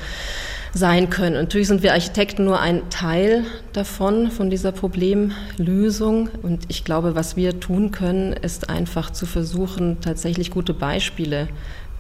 sein 0.75 1.09
können. 1.09 1.37
Natürlich 1.37 1.69
sind 1.69 1.83
wir 1.83 1.93
Architekten 1.93 2.45
nur 2.45 2.61
ein 2.61 2.91
Teil 2.91 3.45
davon, 3.73 4.31
von 4.31 4.51
dieser 4.51 4.73
Problemlösung. 4.73 6.29
Und 6.43 6.65
ich 6.69 6.85
glaube, 6.85 7.15
was 7.15 7.37
wir 7.37 7.61
tun 7.61 7.93
können, 7.93 8.33
ist 8.33 8.69
einfach 8.69 9.11
zu 9.11 9.25
versuchen, 9.25 10.01
tatsächlich 10.01 10.51
gute 10.51 10.75
Beispiele 10.75 11.49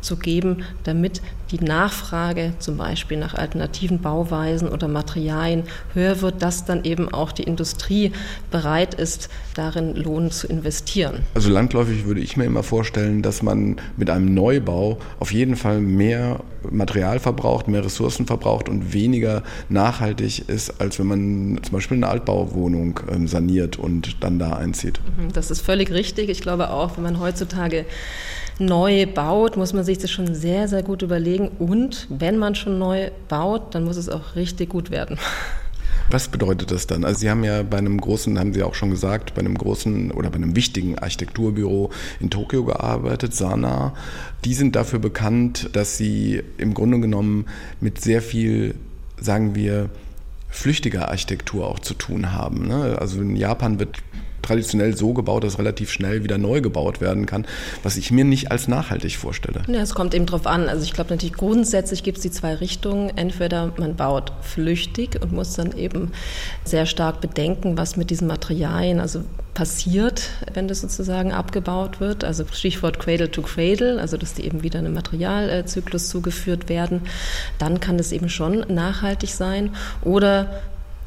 zu 0.05 0.17
geben, 0.17 0.65
damit 0.85 1.21
die 1.51 1.65
Nachfrage 1.65 2.53
zum 2.59 2.77
Beispiel 2.77 3.17
nach 3.17 3.35
alternativen 3.35 4.01
Bauweisen 4.01 4.69
oder 4.69 4.89
Materialien 4.89 5.65
höher 5.93 6.21
wird, 6.21 6.43
dass 6.43 6.65
dann 6.65 6.85
eben 6.85 7.13
auch 7.13 7.33
die 7.33 7.45
Industrie 7.45 8.13
bereit 8.51 8.95
ist, 8.95 9.29
darin 9.55 9.95
Lohn 9.95 10.31
zu 10.31 10.47
investieren. 10.47 11.23
Also 11.35 11.51
landläufig 11.51 12.07
würde 12.07 12.21
ich 12.21 12.37
mir 12.37 12.45
immer 12.45 12.63
vorstellen, 12.63 13.23
dass 13.23 13.43
man 13.43 13.77
mit 13.97 14.11
einem 14.11 14.35
Neubau 14.35 14.99
auf 15.21 15.33
jeden 15.33 15.57
Fall 15.57 15.81
mehr 15.81 16.41
Material 16.71 17.19
verbraucht, 17.19 17.69
mehr 17.69 17.85
Ressourcen 17.85 18.27
verbraucht 18.27 18.69
und 18.69 18.93
weniger 18.93 19.43
nachhaltig 19.69 20.49
ist, 20.49 20.81
als 20.81 20.99
wenn 20.99 21.07
man 21.07 21.61
zum 21.63 21.73
Beispiel 21.73 21.97
eine 21.97 22.09
Altbauwohnung 22.09 23.01
ähm, 23.11 23.29
saniert 23.29 23.79
und 23.79 24.23
dann 24.23 24.39
da 24.39 24.55
einzieht. 24.55 25.01
Mhm, 25.19 25.33
das 25.33 25.51
ist 25.51 25.61
völlig 25.61 25.91
richtig. 25.91 26.29
Ich 26.31 26.41
glaube 26.41 26.71
auch, 26.71 26.97
wenn 26.97 27.05
man 27.05 27.21
heutzutage 27.21 27.85
neu 28.59 29.07
baut, 29.07 29.57
muss 29.57 29.73
man 29.73 29.85
sich 29.85 29.99
das 29.99 30.11
schon 30.11 30.35
sehr, 30.35 30.69
sehr 30.69 30.83
gut 30.83 31.03
überlegen. 31.03 31.49
Und 31.59 32.07
wenn 32.11 32.39
man 32.39 32.55
schon 32.55 32.79
neu 32.79 33.11
baut, 33.29 33.75
dann 33.75 33.85
muss 33.85 33.97
es 33.97 34.09
auch 34.09 34.37
richtig 34.37 34.71
gut 34.71 34.91
werden. 34.91 35.19
Was 36.11 36.29
bedeutet 36.29 36.71
das 36.71 36.87
dann? 36.87 37.05
Also 37.05 37.21
Sie 37.21 37.31
haben 37.31 37.45
ja 37.45 37.63
bei 37.63 37.79
einem 37.79 37.99
großen, 37.99 38.39
haben 38.39 38.53
Sie 38.53 38.63
auch 38.63 38.75
schon 38.75 38.91
gesagt, 38.91 39.35
bei 39.35 39.41
einem 39.41 39.57
großen 39.57 40.11
oder 40.11 40.29
bei 40.29 40.37
einem 40.37 40.55
wichtigen 40.55 40.99
Architekturbüro 40.99 41.91
in 42.21 42.31
Tokio 42.31 42.65
gearbeitet, 42.65 43.35
Sana. 43.35 43.95
Die 44.45 44.55
sind 44.55 44.77
dafür 44.77 44.99
bekannt, 44.99 45.71
dass 45.73 45.97
sie 45.97 46.43
im 46.59 46.75
Grunde 46.75 47.01
genommen 47.01 47.47
mit 47.81 48.01
sehr 48.03 48.21
viel, 48.21 48.75
sagen 49.19 49.55
wir, 49.55 49.89
flüchtiger 50.51 51.09
Architektur 51.09 51.67
auch 51.67 51.79
zu 51.79 51.95
tun 51.95 52.33
haben. 52.33 52.69
Ne? 52.69 52.97
Also 53.01 53.21
in 53.21 53.35
Japan 53.35 53.79
wird 53.79 53.99
traditionell 54.45 54.97
so 54.97 55.13
gebaut, 55.13 55.45
dass 55.45 55.59
relativ 55.59 55.91
schnell 55.91 56.23
wieder 56.23 56.39
neu 56.39 56.61
gebaut 56.61 57.01
werden 57.01 57.27
kann, 57.27 57.47
was 57.83 57.97
ich 57.97 58.11
mir 58.11 58.25
nicht 58.25 58.51
als 58.51 58.69
nachhaltig 58.69 59.17
vorstelle. 59.17 59.63
Ja, 59.69 59.81
es 59.81 59.95
kommt 59.95 60.15
eben 60.15 60.27
drauf 60.27 60.47
an. 60.47 60.69
Also 60.69 60.85
ich 60.85 60.93
glaube 60.93 61.11
natürlich 61.11 61.35
grundsätzlich 61.35 62.03
gibt 62.03 62.19
es 62.19 62.23
die 62.23 62.31
zwei 62.31 62.55
Richtungen. 62.55 63.17
Entweder 63.17 63.73
man 63.79 63.97
baut 63.97 64.33
flüchtig 64.43 65.21
und 65.23 65.33
muss 65.33 65.55
dann 65.55 65.77
eben 65.77 66.13
sehr 66.65 66.87
stark 66.87 67.21
bedenken, 67.21 67.77
was 67.77 67.97
mit 67.97 68.11
diesen 68.11 68.29
Materialien, 68.29 69.01
also 69.01 69.23
passiert, 69.55 70.31
wenn 70.53 70.69
das 70.69 70.81
sozusagen 70.81 71.33
abgebaut 71.33 72.01
wird. 72.01 72.25
Also 72.25 72.45
Stichwort 72.53 72.99
Cradle 72.99 73.31
to 73.31 73.43
Cradle, 73.43 74.01
also 74.01 74.17
dass 74.17 74.35
die 74.35 74.45
eben 74.45 74.63
wieder 74.63 74.81
einem 74.81 74.95
Materialzyklus 74.95 76.09
zugeführt 76.09 76.69
werden. 76.69 77.03
Dann 77.59 77.81
kann 77.81 77.97
das 77.97 78.13
eben 78.13 78.29
schon 78.29 78.65
nachhaltig 78.69 79.31
sein. 79.31 79.71
Oder 80.03 80.61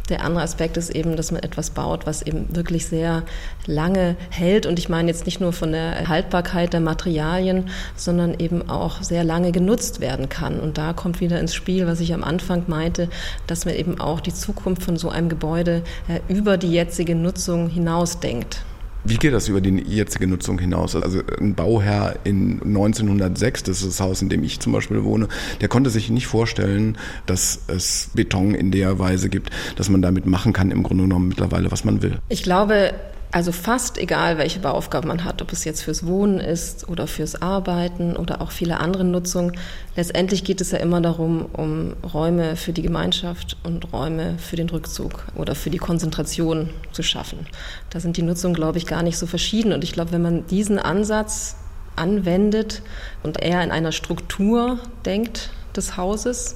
der 0.10 0.24
andere 0.24 0.44
Aspekt 0.44 0.78
ist 0.78 0.90
eben, 0.90 1.16
dass 1.16 1.32
man 1.32 1.44
etwas 1.44 1.72
baut, 1.72 2.06
was 2.06 2.22
eben 2.22 2.56
wirklich 2.56 2.86
sehr 2.86 3.24
lange 3.66 4.16
hält. 4.30 4.66
Und 4.66 4.80
ich 4.80 4.90
meine 4.90 5.10
jetzt 5.10 5.26
nicht 5.26 5.42
nur 5.42 5.54
von 5.54 5.72
der 5.72 6.08
Haltbarkeit 6.08 6.74
der 6.74 6.80
Materialien, 6.80 7.70
sondern 7.96 8.40
eben 8.40 8.70
auch 8.70 9.02
sehr 9.02 9.24
lange 9.24 9.52
genutzt 9.52 10.00
werden 10.00 10.30
kann. 10.30 10.60
Und 10.60 10.78
da 10.78 10.94
kommt 10.94 11.20
wieder 11.20 11.40
ins 11.40 11.54
Spiel, 11.54 11.88
was 11.88 12.00
ich 12.00 12.14
am 12.14 12.24
Anfang 12.24 12.64
meinte, 12.68 13.10
dass 13.48 13.66
man 13.66 13.76
eben 13.76 14.00
auch 14.00 14.20
die 14.20 14.34
Zukunft 14.34 14.84
von 14.84 14.98
so 14.98 15.10
einem 15.10 15.30
Gebäude 15.30 15.84
äh, 16.08 16.20
über 16.32 16.58
die 16.58 16.72
jetzige 16.72 17.16
Nutzung 17.16 17.70
hinaus 17.70 18.20
denkt. 18.20 18.64
Wie 19.08 19.16
geht 19.16 19.34
das 19.34 19.48
über 19.48 19.62
die 19.62 19.82
jetzige 19.88 20.28
Nutzung 20.28 20.60
hinaus? 20.60 20.96
Also 20.96 21.22
ein 21.40 21.56
Bauherr 21.56 22.20
in 22.26 22.62
1906, 22.62 23.64
das 23.64 23.78
ist 23.78 23.88
das 23.88 24.00
Haus, 24.02 24.22
in 24.22 24.28
dem 24.28 24.44
ich 24.44 24.60
zum 24.60 24.74
Beispiel 24.74 25.04
wohne, 25.04 25.30
der 25.62 25.70
konnte 25.70 25.90
sich 25.90 26.10
nicht 26.10 26.28
vorstellen, 26.28 26.98
dass 27.26 27.62
es 27.68 28.10
Beton 28.14 28.54
in 28.54 28.72
der 28.72 29.00
Weise 29.00 29.30
gibt, 29.30 29.50
dass 29.78 29.90
man 29.90 30.02
damit 30.02 30.26
machen 30.26 30.52
kann, 30.52 30.72
im 30.72 30.84
Grunde 30.84 31.04
genommen 31.04 31.30
mittlerweile, 31.30 31.72
was 31.72 31.86
man 31.86 32.02
will. 32.02 32.20
Ich 32.28 32.44
glaube, 32.44 32.94
also 33.32 33.52
fast 33.52 33.98
egal, 33.98 34.38
welche 34.38 34.60
Bauaufgaben 34.60 35.08
man 35.08 35.24
hat, 35.24 35.42
ob 35.42 35.52
es 35.52 35.66
jetzt 35.66 35.84
fürs 35.84 36.06
Wohnen 36.06 36.40
ist 36.40 36.88
oder 36.88 37.08
fürs 37.08 37.42
Arbeiten 37.42 38.16
oder 38.16 38.42
auch 38.42 38.52
viele 38.52 38.80
andere 38.80 39.04
Nutzungen. 39.04 39.58
Letztendlich 39.96 40.44
geht 40.44 40.62
es 40.62 40.72
ja 40.72 40.78
immer 40.78 41.02
darum, 41.02 41.46
um 41.52 41.94
Räume 42.14 42.56
für 42.56 42.72
die 42.72 42.82
Gemeinschaft 42.82 43.58
und 43.64 43.92
Räume 43.92 44.38
für 44.38 44.56
den 44.56 44.70
Rückzug 44.70 45.26
oder 45.36 45.56
für 45.56 45.70
die 45.70 45.78
Konzentration 45.78 46.70
zu 46.94 47.04
schaffen. 47.04 47.48
Da 47.90 48.00
sind 48.00 48.16
die 48.16 48.22
Nutzungen, 48.22 48.56
glaube 48.56 48.78
ich, 48.78 48.86
gar 48.86 49.04
nicht 49.04 49.18
so 49.18 49.28
verschieden. 49.28 49.74
Und 49.74 49.84
ich 49.84 49.92
glaube, 49.92 50.14
wenn 50.14 50.22
man 50.22 50.48
diesen 50.48 50.80
Ansatz 50.80 51.58
anwendet 51.98 52.82
und 53.24 53.42
eher 53.42 53.62
in 53.64 53.72
einer 53.72 53.92
Struktur 53.92 54.80
denkt, 55.06 55.50
des 55.78 55.98
Hauses, 55.98 56.56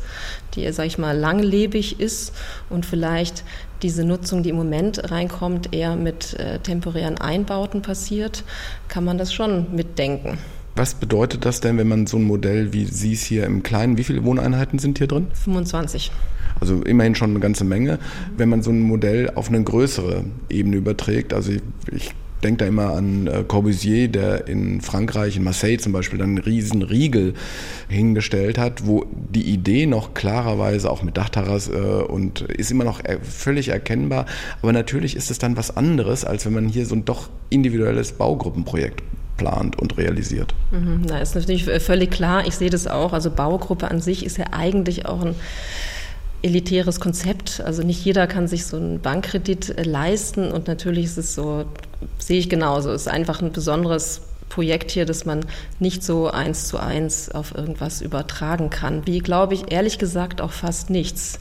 die, 0.55 0.71
sage 0.71 0.87
ich 0.87 0.97
mal, 0.97 1.17
langlebig 1.17 1.99
ist 1.99 2.33
und 2.69 2.85
vielleicht 2.85 3.43
diese 3.81 4.03
Nutzung, 4.03 4.43
die 4.43 4.49
im 4.49 4.55
Moment 4.55 5.11
reinkommt, 5.11 5.73
eher 5.73 5.95
mit 5.95 6.33
äh, 6.39 6.59
temporären 6.59 7.17
Einbauten 7.17 7.81
passiert, 7.81 8.43
kann 8.87 9.03
man 9.03 9.17
das 9.17 9.33
schon 9.33 9.73
mitdenken. 9.75 10.37
Was 10.75 10.95
bedeutet 10.95 11.45
das 11.45 11.59
denn, 11.59 11.77
wenn 11.77 11.87
man 11.87 12.07
so 12.07 12.17
ein 12.17 12.23
Modell 12.23 12.71
wie 12.73 12.85
Sie 12.85 13.13
es 13.13 13.23
hier 13.23 13.45
im 13.45 13.61
Kleinen, 13.61 13.97
wie 13.97 14.03
viele 14.03 14.23
Wohneinheiten 14.23 14.79
sind 14.79 14.97
hier 14.97 15.07
drin? 15.07 15.27
25. 15.33 16.11
Also 16.59 16.81
immerhin 16.83 17.15
schon 17.15 17.31
eine 17.31 17.39
ganze 17.39 17.65
Menge. 17.65 17.99
Wenn 18.37 18.49
man 18.49 18.61
so 18.61 18.71
ein 18.71 18.79
Modell 18.79 19.31
auf 19.35 19.49
eine 19.49 19.61
größere 19.63 20.23
Ebene 20.49 20.77
überträgt, 20.77 21.33
also 21.33 21.51
ich, 21.51 21.61
ich 21.91 22.13
denke 22.41 22.63
da 22.63 22.65
immer 22.65 22.93
an 22.93 23.27
äh, 23.27 23.43
Corbusier, 23.47 24.07
der 24.07 24.47
in 24.47 24.81
Frankreich, 24.81 25.37
in 25.37 25.43
Marseille 25.43 25.77
zum 25.77 25.93
Beispiel, 25.93 26.19
dann 26.19 26.29
einen 26.29 26.37
riesen 26.39 26.81
Riegel 26.81 27.33
hingestellt 27.89 28.57
hat, 28.57 28.85
wo 28.85 29.05
die 29.11 29.43
Idee 29.43 29.85
noch 29.85 30.13
klarerweise 30.13 30.89
auch 30.89 31.03
mit 31.03 31.17
Dachterrasse 31.17 31.73
äh, 31.73 32.11
und 32.11 32.41
ist 32.41 32.71
immer 32.71 32.83
noch 32.83 33.01
völlig 33.21 33.69
erkennbar. 33.69 34.25
Aber 34.61 34.73
natürlich 34.73 35.15
ist 35.15 35.31
es 35.31 35.39
dann 35.39 35.57
was 35.57 35.75
anderes, 35.75 36.25
als 36.25 36.45
wenn 36.45 36.53
man 36.53 36.67
hier 36.67 36.85
so 36.85 36.95
ein 36.95 37.05
doch 37.05 37.29
individuelles 37.49 38.13
Baugruppenprojekt 38.13 39.03
plant 39.37 39.79
und 39.79 39.97
realisiert. 39.97 40.53
Mhm, 40.71 41.01
na, 41.07 41.19
ist 41.19 41.35
natürlich 41.35 41.65
völlig 41.65 42.11
klar. 42.11 42.45
Ich 42.45 42.55
sehe 42.55 42.69
das 42.69 42.87
auch. 42.87 43.13
Also 43.13 43.31
Baugruppe 43.31 43.89
an 43.89 44.01
sich 44.01 44.25
ist 44.25 44.37
ja 44.37 44.45
eigentlich 44.51 45.05
auch 45.05 45.23
ein 45.23 45.35
elitäres 46.41 46.99
Konzept. 46.99 47.61
Also 47.61 47.83
nicht 47.83 48.03
jeder 48.03 48.27
kann 48.27 48.47
sich 48.47 48.65
so 48.65 48.77
einen 48.77 48.99
Bankkredit 48.99 49.77
äh, 49.77 49.83
leisten 49.83 50.51
und 50.51 50.67
natürlich 50.67 51.05
ist 51.05 51.17
es 51.17 51.35
so, 51.35 51.65
sehe 52.17 52.39
ich 52.39 52.49
genauso, 52.49 52.91
es 52.91 53.03
ist 53.03 53.07
einfach 53.07 53.41
ein 53.41 53.51
besonderes 53.51 54.21
Projekt 54.51 54.91
hier, 54.91 55.05
das 55.05 55.25
man 55.25 55.45
nicht 55.79 56.03
so 56.03 56.29
eins 56.29 56.67
zu 56.67 56.77
eins 56.77 57.31
auf 57.31 57.55
irgendwas 57.55 58.01
übertragen 58.01 58.69
kann. 58.69 59.07
Wie, 59.07 59.19
glaube 59.19 59.53
ich, 59.53 59.71
ehrlich 59.71 59.97
gesagt 59.97 60.41
auch 60.41 60.51
fast 60.51 60.89
nichts. 60.89 61.39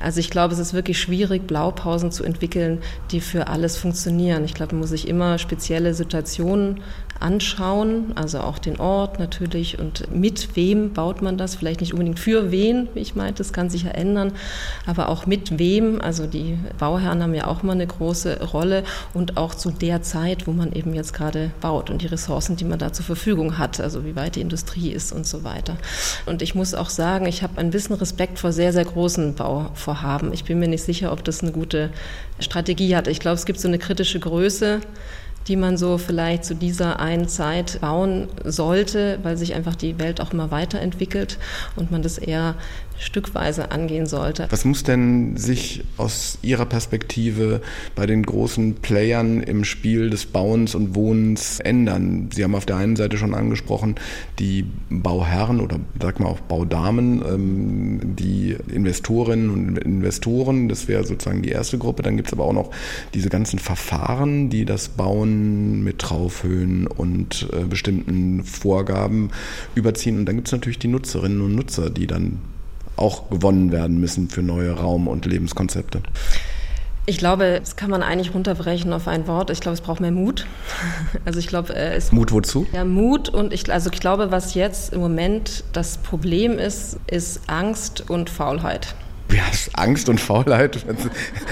Also 0.00 0.20
ich 0.20 0.30
glaube, 0.30 0.52
es 0.52 0.58
ist 0.58 0.74
wirklich 0.74 1.00
schwierig, 1.00 1.46
Blaupausen 1.46 2.10
zu 2.10 2.24
entwickeln, 2.24 2.82
die 3.12 3.20
für 3.20 3.46
alles 3.46 3.76
funktionieren. 3.76 4.44
Ich 4.44 4.54
glaube, 4.54 4.74
man 4.74 4.80
muss 4.80 4.90
sich 4.90 5.06
immer 5.06 5.38
spezielle 5.38 5.94
Situationen 5.94 6.80
anschauen, 7.20 8.12
also 8.14 8.40
auch 8.40 8.58
den 8.58 8.80
Ort 8.80 9.18
natürlich 9.18 9.78
und 9.78 10.10
mit 10.14 10.56
wem 10.56 10.92
baut 10.92 11.22
man 11.22 11.36
das, 11.36 11.54
vielleicht 11.54 11.80
nicht 11.80 11.92
unbedingt 11.92 12.18
für 12.18 12.50
wen, 12.50 12.88
wie 12.94 13.00
ich 13.00 13.14
meinte, 13.14 13.38
das 13.38 13.52
kann 13.52 13.70
sich 13.70 13.84
ja 13.84 13.90
ändern, 13.90 14.32
aber 14.86 15.08
auch 15.08 15.26
mit 15.26 15.58
wem, 15.58 16.00
also 16.00 16.26
die 16.26 16.58
Bauherren 16.78 17.22
haben 17.22 17.34
ja 17.34 17.46
auch 17.46 17.62
mal 17.62 17.72
eine 17.72 17.86
große 17.86 18.42
Rolle 18.52 18.84
und 19.12 19.36
auch 19.36 19.54
zu 19.54 19.70
der 19.70 20.02
Zeit, 20.02 20.46
wo 20.46 20.52
man 20.52 20.72
eben 20.72 20.94
jetzt 20.94 21.12
gerade 21.12 21.50
baut 21.60 21.90
und 21.90 22.02
die 22.02 22.06
Ressourcen, 22.06 22.56
die 22.56 22.64
man 22.64 22.78
da 22.78 22.92
zur 22.92 23.04
Verfügung 23.04 23.58
hat, 23.58 23.80
also 23.80 24.04
wie 24.04 24.16
weit 24.16 24.36
die 24.36 24.40
Industrie 24.40 24.90
ist 24.90 25.12
und 25.12 25.26
so 25.26 25.44
weiter. 25.44 25.76
Und 26.26 26.42
ich 26.42 26.54
muss 26.54 26.74
auch 26.74 26.90
sagen, 26.90 27.26
ich 27.26 27.42
habe 27.42 27.58
ein 27.58 27.70
bisschen 27.70 27.96
Respekt 27.96 28.38
vor 28.38 28.52
sehr, 28.52 28.72
sehr 28.72 28.84
großen 28.84 29.34
Bauvorhaben. 29.34 30.32
Ich 30.32 30.44
bin 30.44 30.58
mir 30.58 30.68
nicht 30.68 30.84
sicher, 30.84 31.12
ob 31.12 31.22
das 31.24 31.42
eine 31.42 31.52
gute 31.52 31.90
Strategie 32.38 32.96
hat. 32.96 33.08
Ich 33.08 33.20
glaube, 33.20 33.34
es 33.34 33.44
gibt 33.44 33.60
so 33.60 33.68
eine 33.68 33.78
kritische 33.78 34.18
Größe, 34.18 34.80
die 35.48 35.56
man 35.56 35.76
so 35.76 35.98
vielleicht 35.98 36.44
zu 36.44 36.54
dieser 36.54 37.00
einen 37.00 37.28
Zeit 37.28 37.80
bauen 37.80 38.28
sollte, 38.44 39.18
weil 39.22 39.36
sich 39.36 39.54
einfach 39.54 39.74
die 39.74 39.98
Welt 39.98 40.20
auch 40.20 40.32
immer 40.32 40.50
weiterentwickelt 40.50 41.38
und 41.76 41.90
man 41.90 42.02
das 42.02 42.18
eher 42.18 42.54
stückweise 43.00 43.70
angehen 43.70 44.06
sollte. 44.06 44.46
Was 44.50 44.64
muss 44.64 44.82
denn 44.82 45.36
sich 45.36 45.82
aus 45.96 46.38
Ihrer 46.42 46.66
Perspektive 46.66 47.60
bei 47.94 48.06
den 48.06 48.22
großen 48.22 48.76
Playern 48.76 49.42
im 49.42 49.64
Spiel 49.64 50.10
des 50.10 50.26
Bauens 50.26 50.74
und 50.74 50.94
Wohnens 50.94 51.60
ändern? 51.60 52.28
Sie 52.32 52.44
haben 52.44 52.54
auf 52.54 52.66
der 52.66 52.76
einen 52.76 52.96
Seite 52.96 53.16
schon 53.16 53.34
angesprochen, 53.34 53.96
die 54.38 54.66
Bauherren 54.90 55.60
oder 55.60 55.78
sag 56.00 56.20
mal 56.20 56.28
auch 56.28 56.40
Baudamen, 56.40 57.22
ähm, 57.26 58.00
die 58.16 58.56
Investorinnen 58.68 59.50
und 59.50 59.78
Investoren, 59.78 60.68
das 60.68 60.86
wäre 60.86 61.04
sozusagen 61.04 61.42
die 61.42 61.50
erste 61.50 61.78
Gruppe. 61.78 62.02
Dann 62.02 62.16
gibt 62.16 62.28
es 62.28 62.34
aber 62.34 62.44
auch 62.44 62.52
noch 62.52 62.70
diese 63.14 63.30
ganzen 63.30 63.58
Verfahren, 63.58 64.50
die 64.50 64.64
das 64.64 64.88
Bauen 64.88 65.82
mit 65.82 65.98
Traufhöhen 65.98 66.86
und 66.86 67.48
äh, 67.52 67.64
bestimmten 67.64 68.44
Vorgaben 68.44 69.30
überziehen. 69.74 70.18
Und 70.18 70.26
dann 70.26 70.36
gibt 70.36 70.48
es 70.48 70.52
natürlich 70.52 70.78
die 70.78 70.88
Nutzerinnen 70.88 71.40
und 71.40 71.54
Nutzer, 71.54 71.90
die 71.90 72.06
dann 72.06 72.38
auch 73.00 73.30
gewonnen 73.30 73.72
werden 73.72 73.98
müssen 73.98 74.28
für 74.28 74.42
neue 74.42 74.72
Raum- 74.72 75.08
und 75.08 75.26
Lebenskonzepte. 75.26 76.02
Ich 77.06 77.18
glaube, 77.18 77.58
das 77.58 77.76
kann 77.76 77.90
man 77.90 78.02
eigentlich 78.02 78.34
runterbrechen 78.34 78.92
auf 78.92 79.08
ein 79.08 79.26
Wort. 79.26 79.50
Ich 79.50 79.60
glaube, 79.60 79.74
es 79.74 79.80
braucht 79.80 80.00
mehr 80.00 80.12
Mut. 80.12 80.46
Also 81.24 81.38
ich 81.38 81.48
glaube, 81.48 81.74
äh, 81.74 81.94
es 81.94 82.12
Mut 82.12 82.30
wozu? 82.32 82.66
Ja, 82.72 82.84
Mut 82.84 83.28
und 83.28 83.52
ich 83.52 83.70
also 83.70 83.90
ich 83.92 84.00
glaube, 84.00 84.30
was 84.30 84.54
jetzt 84.54 84.92
im 84.92 85.00
Moment 85.00 85.64
das 85.72 85.98
Problem 85.98 86.58
ist, 86.58 86.98
ist 87.08 87.42
Angst 87.48 88.08
und 88.08 88.30
Faulheit. 88.30 88.94
Ja, 89.32 89.42
Angst 89.74 90.08
und 90.08 90.20
Faulheit, 90.20 90.84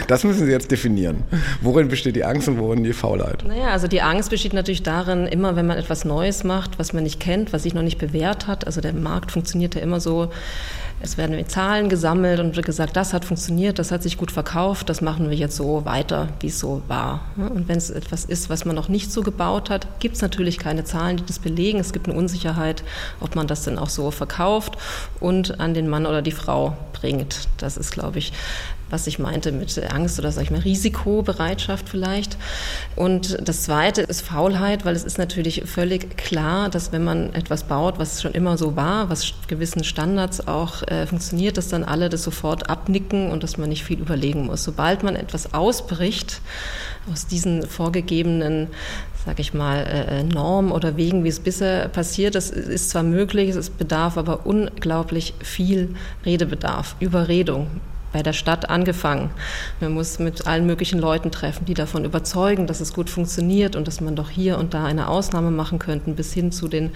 das 0.08 0.24
müssen 0.24 0.46
Sie 0.46 0.50
jetzt 0.50 0.70
definieren. 0.70 1.22
Worin 1.60 1.88
besteht 1.88 2.16
die 2.16 2.24
Angst 2.24 2.48
und 2.48 2.58
worin 2.58 2.82
die 2.82 2.92
Faulheit? 2.92 3.44
Naja, 3.46 3.68
also 3.68 3.86
die 3.86 4.02
Angst 4.02 4.30
besteht 4.30 4.52
natürlich 4.52 4.82
darin, 4.82 5.26
immer 5.26 5.54
wenn 5.54 5.66
man 5.66 5.78
etwas 5.78 6.04
Neues 6.04 6.42
macht, 6.42 6.78
was 6.78 6.92
man 6.92 7.04
nicht 7.04 7.20
kennt, 7.20 7.52
was 7.52 7.62
sich 7.62 7.74
noch 7.74 7.82
nicht 7.82 7.98
bewährt 7.98 8.46
hat. 8.46 8.66
Also 8.66 8.80
der 8.80 8.94
Markt 8.94 9.30
funktioniert 9.30 9.76
ja 9.76 9.80
immer 9.80 10.00
so, 10.00 10.30
es 11.00 11.16
werden 11.16 11.48
Zahlen 11.48 11.88
gesammelt 11.88 12.40
und 12.40 12.56
wird 12.56 12.66
gesagt, 12.66 12.96
das 12.96 13.12
hat 13.12 13.24
funktioniert, 13.24 13.78
das 13.78 13.92
hat 13.92 14.02
sich 14.02 14.16
gut 14.16 14.32
verkauft, 14.32 14.88
das 14.88 15.00
machen 15.00 15.30
wir 15.30 15.36
jetzt 15.36 15.56
so 15.56 15.84
weiter, 15.84 16.28
wie 16.40 16.48
es 16.48 16.58
so 16.58 16.82
war. 16.88 17.20
Und 17.36 17.68
wenn 17.68 17.78
es 17.78 17.90
etwas 17.90 18.24
ist, 18.24 18.50
was 18.50 18.64
man 18.64 18.74
noch 18.74 18.88
nicht 18.88 19.12
so 19.12 19.22
gebaut 19.22 19.70
hat, 19.70 19.86
gibt 20.00 20.16
es 20.16 20.22
natürlich 20.22 20.58
keine 20.58 20.84
Zahlen, 20.84 21.16
die 21.16 21.24
das 21.24 21.38
belegen. 21.38 21.78
Es 21.78 21.92
gibt 21.92 22.08
eine 22.08 22.18
Unsicherheit, 22.18 22.82
ob 23.20 23.36
man 23.36 23.46
das 23.46 23.64
denn 23.64 23.78
auch 23.78 23.90
so 23.90 24.10
verkauft 24.10 24.76
und 25.20 25.60
an 25.60 25.74
den 25.74 25.88
Mann 25.88 26.06
oder 26.06 26.22
die 26.22 26.32
Frau 26.32 26.76
bringt. 26.92 27.48
Das 27.58 27.76
ist, 27.76 27.92
glaube 27.92 28.18
ich, 28.18 28.32
was 28.90 29.06
ich 29.06 29.18
meinte 29.18 29.52
mit 29.52 29.78
Angst 29.92 30.18
oder 30.18 30.32
sag 30.32 30.44
ich 30.44 30.50
mal 30.50 30.60
Risikobereitschaft 30.60 31.88
vielleicht. 31.88 32.36
Und 32.96 33.38
das 33.46 33.62
zweite 33.62 34.02
ist 34.02 34.22
Faulheit, 34.22 34.84
weil 34.84 34.94
es 34.94 35.04
ist 35.04 35.18
natürlich 35.18 35.62
völlig 35.66 36.16
klar, 36.16 36.68
dass 36.68 36.92
wenn 36.92 37.04
man 37.04 37.32
etwas 37.34 37.64
baut, 37.64 37.98
was 37.98 38.22
schon 38.22 38.32
immer 38.32 38.56
so 38.58 38.76
war, 38.76 39.10
was 39.10 39.32
gewissen 39.46 39.84
Standards 39.84 40.46
auch 40.46 40.82
äh, 40.88 41.06
funktioniert, 41.06 41.56
dass 41.56 41.68
dann 41.68 41.84
alle 41.84 42.08
das 42.08 42.22
sofort 42.22 42.70
abnicken 42.70 43.30
und 43.30 43.42
dass 43.42 43.58
man 43.58 43.68
nicht 43.68 43.84
viel 43.84 43.98
überlegen 43.98 44.46
muss. 44.46 44.64
Sobald 44.64 45.02
man 45.02 45.16
etwas 45.16 45.54
ausbricht 45.54 46.40
aus 47.10 47.26
diesen 47.26 47.62
vorgegebenen 47.62 48.68
sag 49.28 49.40
ich 49.40 49.52
mal, 49.52 49.84
äh, 49.86 50.22
Normen 50.22 50.72
oder 50.72 50.96
Wegen, 50.96 51.22
wie 51.22 51.28
es 51.28 51.40
bisher 51.40 51.88
passiert. 51.88 52.34
Das 52.34 52.48
ist 52.48 52.88
zwar 52.88 53.02
möglich, 53.02 53.50
es 53.50 53.68
bedarf 53.68 54.16
aber 54.16 54.46
unglaublich 54.46 55.34
viel 55.40 55.94
Redebedarf, 56.24 56.96
Überredung, 56.98 57.66
bei 58.12 58.22
der 58.22 58.32
Stadt 58.32 58.70
angefangen. 58.70 59.30
Man 59.80 59.92
muss 59.92 60.18
mit 60.18 60.46
allen 60.46 60.66
möglichen 60.66 60.98
Leuten 60.98 61.30
treffen, 61.30 61.64
die 61.64 61.74
davon 61.74 62.04
überzeugen, 62.04 62.66
dass 62.66 62.80
es 62.80 62.92
gut 62.92 63.10
funktioniert 63.10 63.76
und 63.76 63.86
dass 63.86 64.00
man 64.00 64.16
doch 64.16 64.30
hier 64.30 64.58
und 64.58 64.74
da 64.74 64.84
eine 64.84 65.08
Ausnahme 65.08 65.50
machen 65.50 65.78
könnte, 65.78 66.10
bis 66.12 66.32
hin 66.32 66.52
zu 66.52 66.68
den 66.68 66.90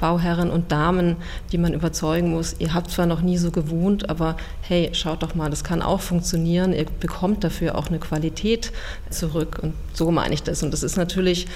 Bauherren 0.00 0.50
und 0.50 0.72
Damen, 0.72 1.16
die 1.52 1.58
man 1.58 1.72
überzeugen 1.72 2.30
muss. 2.30 2.56
Ihr 2.58 2.74
habt 2.74 2.90
zwar 2.90 3.06
noch 3.06 3.20
nie 3.20 3.38
so 3.38 3.50
gewohnt, 3.50 4.10
aber 4.10 4.36
hey, 4.62 4.90
schaut 4.92 5.22
doch 5.22 5.34
mal, 5.34 5.50
das 5.50 5.64
kann 5.64 5.82
auch 5.82 6.00
funktionieren. 6.00 6.72
Ihr 6.72 6.86
bekommt 7.00 7.44
dafür 7.44 7.76
auch 7.76 7.88
eine 7.88 7.98
Qualität 7.98 8.72
zurück. 9.10 9.58
Und 9.62 9.74
so 9.92 10.10
meine 10.10 10.34
ich 10.34 10.42
das. 10.42 10.62
Und 10.62 10.72
das 10.72 10.82
ist 10.82 10.96
natürlich 10.96 11.46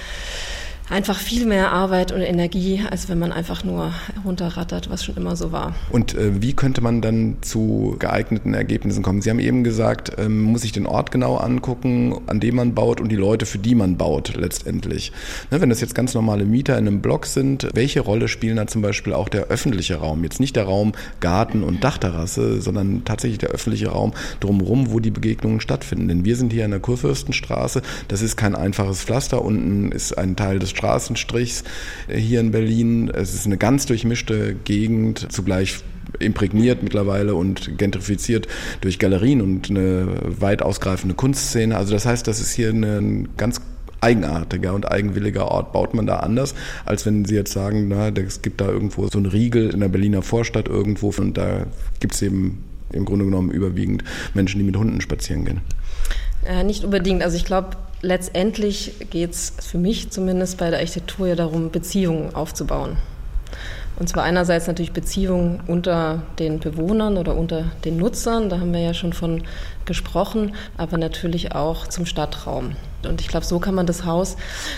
einfach 0.89 1.17
viel 1.17 1.45
mehr 1.45 1.71
Arbeit 1.71 2.11
und 2.11 2.21
Energie, 2.21 2.81
als 2.89 3.09
wenn 3.09 3.19
man 3.19 3.31
einfach 3.31 3.63
nur 3.63 3.93
runterrattert, 4.25 4.89
was 4.89 5.03
schon 5.03 5.15
immer 5.15 5.35
so 5.35 5.51
war. 5.51 5.75
Und 5.89 6.15
äh, 6.15 6.41
wie 6.41 6.53
könnte 6.53 6.81
man 6.81 7.01
dann 7.01 7.37
zu 7.41 7.95
geeigneten 7.99 8.53
Ergebnissen 8.53 9.03
kommen? 9.03 9.21
Sie 9.21 9.29
haben 9.29 9.39
eben 9.39 9.63
gesagt, 9.63 10.11
ähm, 10.17 10.41
muss 10.41 10.61
sich 10.61 10.71
den 10.71 10.85
Ort 10.85 11.11
genau 11.11 11.37
angucken, 11.37 12.15
an 12.27 12.39
dem 12.39 12.55
man 12.55 12.73
baut 12.73 12.99
und 12.99 13.09
die 13.09 13.15
Leute, 13.15 13.45
für 13.45 13.57
die 13.57 13.75
man 13.75 13.97
baut 13.97 14.35
letztendlich. 14.35 15.11
Ne, 15.51 15.61
wenn 15.61 15.69
das 15.69 15.81
jetzt 15.81 15.95
ganz 15.95 16.13
normale 16.13 16.45
Mieter 16.45 16.77
in 16.77 16.87
einem 16.87 17.01
Block 17.01 17.25
sind, 17.25 17.69
welche 17.73 18.01
Rolle 18.01 18.27
spielen 18.27 18.57
da 18.57 18.67
zum 18.67 18.81
Beispiel 18.81 19.13
auch 19.13 19.29
der 19.29 19.45
öffentliche 19.45 19.95
Raum? 19.95 20.23
Jetzt 20.23 20.39
nicht 20.39 20.55
der 20.55 20.65
Raum 20.65 20.93
Garten 21.19 21.63
und 21.63 21.83
Dachterrasse, 21.83 22.61
sondern 22.61 23.03
tatsächlich 23.05 23.39
der 23.39 23.49
öffentliche 23.49 23.89
Raum 23.89 24.13
drumherum, 24.39 24.91
wo 24.91 24.99
die 24.99 25.11
Begegnungen 25.11 25.61
stattfinden. 25.61 26.07
Denn 26.07 26.25
wir 26.25 26.35
sind 26.35 26.51
hier 26.51 26.65
an 26.65 26.71
der 26.71 26.79
Kurfürstenstraße, 26.79 27.81
das 28.07 28.21
ist 28.21 28.35
kein 28.35 28.55
einfaches 28.55 29.03
Pflaster, 29.03 29.43
unten 29.43 29.91
ist 29.91 30.17
ein 30.17 30.35
Teil 30.35 30.59
des 30.59 30.72
Straßenstrichs 30.75 31.63
äh, 32.07 32.17
hier 32.17 32.39
in 32.39 32.51
Berlin. 32.51 33.09
Es 33.09 33.33
ist 33.33 33.45
eine 33.45 33.57
ganz 33.57 33.85
durchmischte 33.85 34.55
Gegend, 34.63 35.31
zugleich 35.31 35.79
imprägniert 36.19 36.83
mittlerweile 36.83 37.35
und 37.35 37.77
gentrifiziert 37.77 38.47
durch 38.81 38.99
Galerien 38.99 39.41
und 39.41 39.69
eine 39.69 40.07
weit 40.23 40.61
ausgreifende 40.61 41.15
Kunstszene. 41.15 41.75
Also 41.75 41.93
das 41.93 42.05
heißt, 42.05 42.27
das 42.27 42.39
ist 42.39 42.53
hier 42.53 42.69
ein 42.69 43.29
ganz 43.37 43.61
eigenartiger 44.01 44.73
und 44.73 44.91
eigenwilliger 44.91 45.47
Ort. 45.47 45.71
Baut 45.71 45.93
man 45.93 46.05
da 46.05 46.17
anders, 46.17 46.53
als 46.85 47.05
wenn 47.05 47.25
Sie 47.25 47.35
jetzt 47.35 47.53
sagen, 47.53 47.87
na, 47.87 48.09
es 48.09 48.41
gibt 48.41 48.61
da 48.61 48.67
irgendwo 48.67 49.07
so 49.07 49.17
einen 49.17 49.27
Riegel 49.27 49.69
in 49.69 49.79
der 49.79 49.87
Berliner 49.87 50.21
Vorstadt 50.21 50.67
irgendwo 50.67 51.13
und 51.17 51.37
da 51.37 51.65
gibt 51.99 52.13
es 52.13 52.21
eben 52.21 52.63
im 52.91 53.05
Grunde 53.05 53.25
genommen 53.25 53.49
überwiegend 53.49 54.03
Menschen, 54.33 54.59
die 54.59 54.65
mit 54.65 54.77
Hunden 54.77 55.01
spazieren 55.01 55.45
gehen. 55.45 55.61
Äh, 56.45 56.63
nicht 56.63 56.83
unbedingt. 56.83 57.23
Also 57.23 57.37
ich 57.37 57.45
glaube, 57.45 57.77
letztendlich 58.03 59.09
geht 59.09 59.31
es 59.31 59.53
für 59.59 59.79
mich 59.79 60.11
zumindest 60.11 60.59
bei 60.59 60.69
der 60.69 60.79
Architektur 60.79 61.27
ja 61.27 61.35
darum, 61.35 61.71
Beziehungen 61.71 62.35
aufzubauen. 62.35 62.97
Und 63.97 64.09
zwar 64.09 64.23
einerseits 64.23 64.67
natürlich 64.67 64.91
Beziehungen 64.91 65.61
unter 65.67 66.23
den 66.37 66.59
Bewohnern 66.59 67.17
oder 67.17 67.35
unter 67.35 67.71
den 67.85 67.97
Nutzern, 67.97 68.49
da 68.49 68.59
haben 68.59 68.73
wir 68.73 68.81
ja 68.81 68.93
schon 68.93 69.13
von 69.13 69.43
gesprochen, 69.85 70.55
aber 70.77 70.97
natürlich 70.97 71.55
auch 71.55 71.87
zum 71.87 72.05
Stadtraum. 72.05 72.75
Und 73.05 73.21
ich 73.21 73.27
glaube, 73.27 73.45
so 73.45 73.59
kann 73.59 73.75
man 73.75 73.85
das 73.85 74.05
Haus 74.05 74.37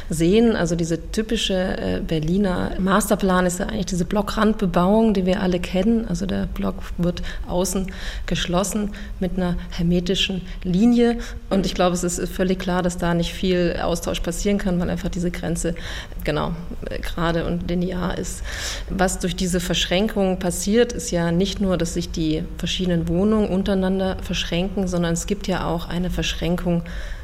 sehen. 0.10 0.56
Also 0.56 0.76
diese 0.76 1.12
typische 1.12 1.54
äh, 1.54 2.02
Berliner 2.06 2.72
Masterplan 2.80 3.46
ist 3.46 3.60
ja 3.60 3.68
eigentlich 3.68 3.88
diese 3.88 4.06
Blockrandbebauung, 4.06 5.14
die 5.14 5.26
wir 5.26 5.42
alle 5.42 5.60
kennen. 5.60 6.08
Also 6.08 6.26
der 6.26 6.48
Block 6.48 6.76
wird 6.98 7.22
außen 7.48 7.92
geschlossen 8.26 8.92
mit 9.20 9.38
einer 9.38 9.56
hermetischen 9.72 10.42
Linie. 10.64 11.18
Und 11.50 11.66
ich 11.66 11.74
glaube, 11.74 11.94
es 11.96 12.04
ist 12.04 12.20
völlig 12.32 12.60
klar, 12.60 12.84
dass 12.84 12.98
da 12.98 13.14
nicht 13.14 13.34
viel 13.34 13.78
Austausch 13.82 14.20
passieren 14.20 14.58
kann, 14.58 14.80
weil 14.80 14.90
einfach 14.90 15.10
diese 15.10 15.32
Grenze 15.32 15.76
genau 16.24 16.54
gerade 17.02 17.46
und 17.46 17.70
linear 17.70 18.18
ist. 18.18 18.44
Was 18.90 19.20
durch 19.20 19.36
diese 19.36 19.60
Verschränkung 19.60 20.40
passiert, 20.40 20.94
ist 20.94 21.12
ja 21.12 21.32
nicht 21.32 21.62
nur, 21.62 21.78
dass 21.78 21.94
sich 21.94 22.12
die 22.12 22.44
verschiedenen 22.58 23.08
Wohnungen 23.08 23.50
untereinander 23.50 24.18
verschränken, 24.22 24.88
sondern 24.88 25.14
es 25.14 25.28
gibt 25.28 25.48
ja 25.48 25.68
auch 25.68 25.88
eine 25.88 26.10
Verschränkung 26.10 26.84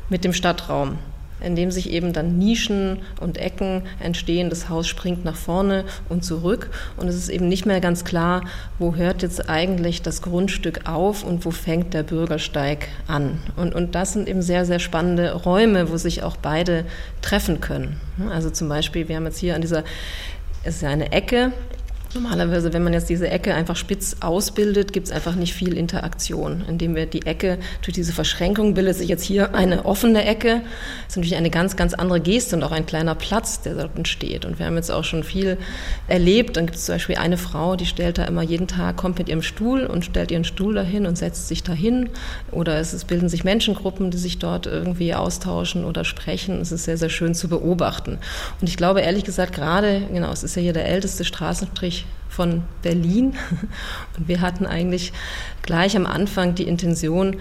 mit 0.09 0.23
dem 0.23 0.33
Stadtraum 0.33 0.97
in 1.41 1.55
dem 1.55 1.71
sich 1.71 1.89
eben 1.89 2.13
dann 2.13 2.37
Nischen 2.37 2.99
und 3.19 3.37
Ecken 3.37 3.83
entstehen. 3.99 4.49
Das 4.49 4.69
Haus 4.69 4.87
springt 4.87 5.25
nach 5.25 5.35
vorne 5.35 5.85
und 6.07 6.23
zurück 6.23 6.69
und 6.97 7.07
es 7.07 7.15
ist 7.15 7.29
eben 7.29 7.47
nicht 7.47 7.65
mehr 7.65 7.81
ganz 7.81 8.05
klar, 8.05 8.45
wo 8.79 8.95
hört 8.95 9.21
jetzt 9.23 9.49
eigentlich 9.49 10.01
das 10.01 10.21
Grundstück 10.21 10.87
auf 10.87 11.23
und 11.23 11.45
wo 11.45 11.51
fängt 11.51 11.93
der 11.93 12.03
Bürgersteig 12.03 12.87
an. 13.07 13.39
Und, 13.55 13.73
und 13.75 13.95
das 13.95 14.13
sind 14.13 14.29
eben 14.29 14.41
sehr, 14.41 14.65
sehr 14.65 14.79
spannende 14.79 15.33
Räume, 15.33 15.89
wo 15.89 15.97
sich 15.97 16.23
auch 16.23 16.37
beide 16.37 16.85
treffen 17.21 17.59
können. 17.59 17.99
Also 18.29 18.49
zum 18.49 18.69
Beispiel, 18.69 19.07
wir 19.07 19.15
haben 19.15 19.25
jetzt 19.25 19.39
hier 19.39 19.55
an 19.55 19.61
dieser, 19.61 19.83
es 20.63 20.75
ist 20.75 20.81
ja 20.83 20.89
eine 20.89 21.11
Ecke, 21.11 21.51
Normalerweise, 22.13 22.74
wenn 22.74 22.84
man 22.84 22.91
jetzt 22.91 23.10
diese 23.10 23.30
Ecke 23.30 23.54
einfach 23.54 23.78
spitz 23.78 24.17
ausbildet, 24.19 24.91
gibt 24.91 25.08
es 25.08 25.13
einfach 25.13 25.36
nicht 25.36 25.54
viel 25.54 25.78
Interaktion. 25.78 26.65
Indem 26.67 26.93
wir 26.93 27.06
die 27.06 27.26
Ecke 27.26 27.58
durch 27.84 27.93
diese 27.93 28.12
Verschränkung 28.12 28.74
bildet 28.74 28.97
sich 28.97 29.08
jetzt 29.08 29.24
hier 29.24 29.56
eine 29.56 29.86
offene 29.86 30.26
Ecke. 30.26 30.62
Das 31.06 31.13
ist 31.13 31.15
natürlich 31.15 31.38
eine 31.38 31.50
ganz, 31.50 31.78
ganz 31.78 31.93
andere 31.93 32.19
Geste 32.19 32.58
und 32.58 32.63
auch 32.63 32.74
ein 32.74 32.86
kleiner 32.86 33.15
Platz, 33.15 33.62
der 33.62 33.76
dort 33.76 33.95
entsteht. 33.95 34.43
Und 34.43 34.60
wir 34.60 34.65
haben 34.65 34.76
jetzt 34.76 34.91
auch 34.91 35.06
schon 35.06 35.24
viel 35.24 35.58
erlebt. 36.10 36.58
Dann 36.58 36.65
gibt 36.65 36.78
es 36.78 36.86
zum 36.86 36.95
Beispiel 36.95 37.15
eine 37.15 37.38
Frau, 37.38 37.78
die 37.78 37.86
stellt 37.86 38.17
da 38.17 38.26
immer 38.26 38.41
jeden 38.41 38.67
Tag, 38.67 38.97
kommt 38.97 39.17
mit 39.17 39.30
ihrem 39.30 39.41
Stuhl 39.41 39.86
und 39.86 40.04
stellt 40.04 40.32
ihren 40.32 40.43
Stuhl 40.43 40.74
dahin 40.74 41.06
und 41.06 41.17
setzt 41.17 41.47
sich 41.47 41.63
dahin. 41.63 42.10
Oder 42.52 42.78
es 42.78 43.06
bilden 43.06 43.30
sich 43.30 43.45
Menschengruppen, 43.45 44.12
die 44.12 44.17
sich 44.17 44.38
dort 44.38 44.65
irgendwie 44.65 45.13
austauschen 45.13 45.86
oder 45.86 46.04
sprechen. 46.04 46.60
Es 46.60 46.74
ist 46.74 46.84
sehr, 46.84 46.97
sehr 46.97 47.10
schön 47.10 47.36
zu 47.36 47.47
beobachten. 47.47 48.17
Und 48.60 48.67
ich 48.67 48.76
glaube 48.76 49.00
ehrlich 49.00 49.24
gesagt, 49.24 49.54
gerade, 49.54 50.02
genau, 50.12 50.34
es 50.34 50.43
ist 50.43 50.58
ja 50.58 50.62
hier 50.62 50.74
der 50.74 50.89
älteste 50.89 51.24
Straßenstrich 51.24 52.00
von 52.29 52.63
Berlin. 52.81 53.33
Und 54.17 54.27
wir 54.27 54.41
hatten 54.41 54.65
eigentlich 54.65 55.11
gleich 55.61 55.95
am 55.95 56.05
Anfang 56.05 56.55
die 56.55 56.67
Intention, 56.67 57.37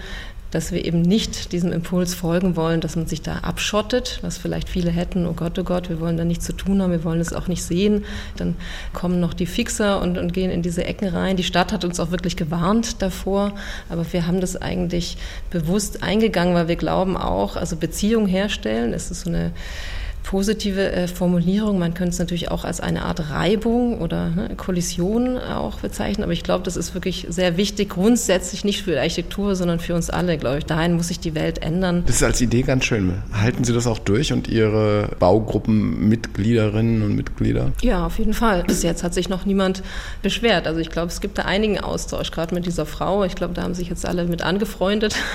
dass 0.51 0.73
wir 0.73 0.83
eben 0.83 1.01
nicht 1.01 1.53
diesem 1.53 1.71
Impuls 1.71 2.13
folgen 2.13 2.57
wollen, 2.57 2.81
dass 2.81 2.97
man 2.97 3.07
sich 3.07 3.21
da 3.21 3.37
abschottet, 3.37 4.19
was 4.21 4.37
vielleicht 4.37 4.67
viele 4.67 4.91
hätten, 4.91 5.25
oh 5.25 5.31
Gott, 5.33 5.57
oh 5.57 5.63
Gott, 5.63 5.89
wir 5.89 6.01
wollen 6.01 6.17
da 6.17 6.25
nichts 6.25 6.45
zu 6.45 6.51
tun 6.51 6.81
haben, 6.81 6.91
wir 6.91 7.05
wollen 7.05 7.21
es 7.21 7.31
auch 7.31 7.47
nicht 7.47 7.63
sehen. 7.63 8.03
Dann 8.35 8.55
kommen 8.93 9.21
noch 9.21 9.33
die 9.33 9.45
Fixer 9.45 10.01
und, 10.01 10.17
und 10.17 10.33
gehen 10.33 10.51
in 10.51 10.61
diese 10.61 10.83
Ecken 10.83 11.07
rein. 11.07 11.37
Die 11.37 11.43
Stadt 11.43 11.71
hat 11.71 11.85
uns 11.85 12.01
auch 12.01 12.11
wirklich 12.11 12.35
gewarnt 12.35 13.01
davor, 13.01 13.53
aber 13.87 14.05
wir 14.11 14.27
haben 14.27 14.41
das 14.41 14.61
eigentlich 14.61 15.17
bewusst 15.49 16.03
eingegangen, 16.03 16.53
weil 16.53 16.67
wir 16.67 16.75
glauben 16.75 17.15
auch, 17.15 17.55
also 17.55 17.77
Beziehung 17.77 18.27
herstellen, 18.27 18.93
es 18.93 19.09
ist 19.09 19.21
so 19.21 19.29
eine 19.29 19.51
positive 20.23 20.91
äh, 20.91 21.07
Formulierung. 21.07 21.79
Man 21.79 21.93
könnte 21.93 22.11
es 22.11 22.19
natürlich 22.19 22.51
auch 22.51 22.63
als 22.63 22.79
eine 22.79 23.03
Art 23.03 23.31
Reibung 23.31 23.99
oder 23.99 24.29
ne, 24.29 24.55
Kollision 24.55 25.37
auch 25.37 25.79
bezeichnen, 25.79 26.23
aber 26.23 26.33
ich 26.33 26.43
glaube, 26.43 26.63
das 26.63 26.77
ist 26.77 26.93
wirklich 26.93 27.27
sehr 27.29 27.57
wichtig, 27.57 27.89
grundsätzlich 27.89 28.63
nicht 28.63 28.83
für 28.83 28.91
die 28.91 28.97
Architektur, 28.97 29.55
sondern 29.55 29.79
für 29.79 29.95
uns 29.95 30.09
alle, 30.09 30.37
glaube 30.37 30.59
ich. 30.59 30.65
Dahin 30.65 30.93
muss 30.93 31.07
sich 31.07 31.19
die 31.19 31.35
Welt 31.35 31.61
ändern. 31.61 32.03
Das 32.05 32.17
ist 32.17 32.23
als 32.23 32.41
Idee 32.41 32.61
ganz 32.61 32.85
schön. 32.85 33.13
Halten 33.33 33.63
Sie 33.63 33.73
das 33.73 33.87
auch 33.87 33.99
durch 33.99 34.31
und 34.31 34.47
Ihre 34.47 35.09
Baugruppenmitgliederinnen 35.19 37.01
und 37.03 37.15
Mitglieder? 37.15 37.71
Ja, 37.81 38.05
auf 38.05 38.19
jeden 38.19 38.33
Fall. 38.33 38.63
Bis 38.63 38.83
jetzt 38.83 39.03
hat 39.03 39.13
sich 39.13 39.29
noch 39.29 39.45
niemand 39.45 39.83
beschwert. 40.21 40.67
Also 40.67 40.79
ich 40.79 40.89
glaube, 40.89 41.07
es 41.07 41.21
gibt 41.21 41.37
da 41.37 41.43
einigen 41.43 41.79
Austausch, 41.79 42.31
gerade 42.31 42.53
mit 42.53 42.65
dieser 42.65 42.85
Frau. 42.85 43.23
Ich 43.23 43.35
glaube, 43.35 43.53
da 43.53 43.63
haben 43.63 43.73
sich 43.73 43.89
jetzt 43.89 44.05
alle 44.05 44.25
mit 44.25 44.41
angefreundet. 44.41 45.15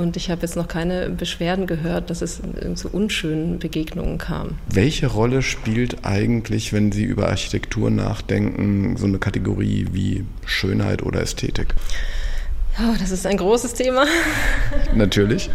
Und 0.00 0.16
ich 0.16 0.30
habe 0.30 0.42
jetzt 0.42 0.56
noch 0.56 0.66
keine 0.66 1.10
Beschwerden 1.10 1.66
gehört, 1.66 2.08
dass 2.08 2.22
es 2.22 2.40
zu 2.74 2.88
unschönen 2.88 3.58
Begegnungen 3.58 4.16
kam. 4.16 4.56
Welche 4.72 5.08
Rolle 5.08 5.42
spielt 5.42 6.06
eigentlich, 6.06 6.72
wenn 6.72 6.90
Sie 6.90 7.04
über 7.04 7.28
Architektur 7.28 7.90
nachdenken, 7.90 8.96
so 8.96 9.06
eine 9.06 9.18
Kategorie 9.18 9.88
wie 9.92 10.24
Schönheit 10.46 11.02
oder 11.02 11.20
Ästhetik? 11.20 11.74
Oh, 12.78 12.94
das 12.98 13.10
ist 13.10 13.26
ein 13.26 13.36
großes 13.36 13.74
Thema. 13.74 14.06
Natürlich. 14.94 15.50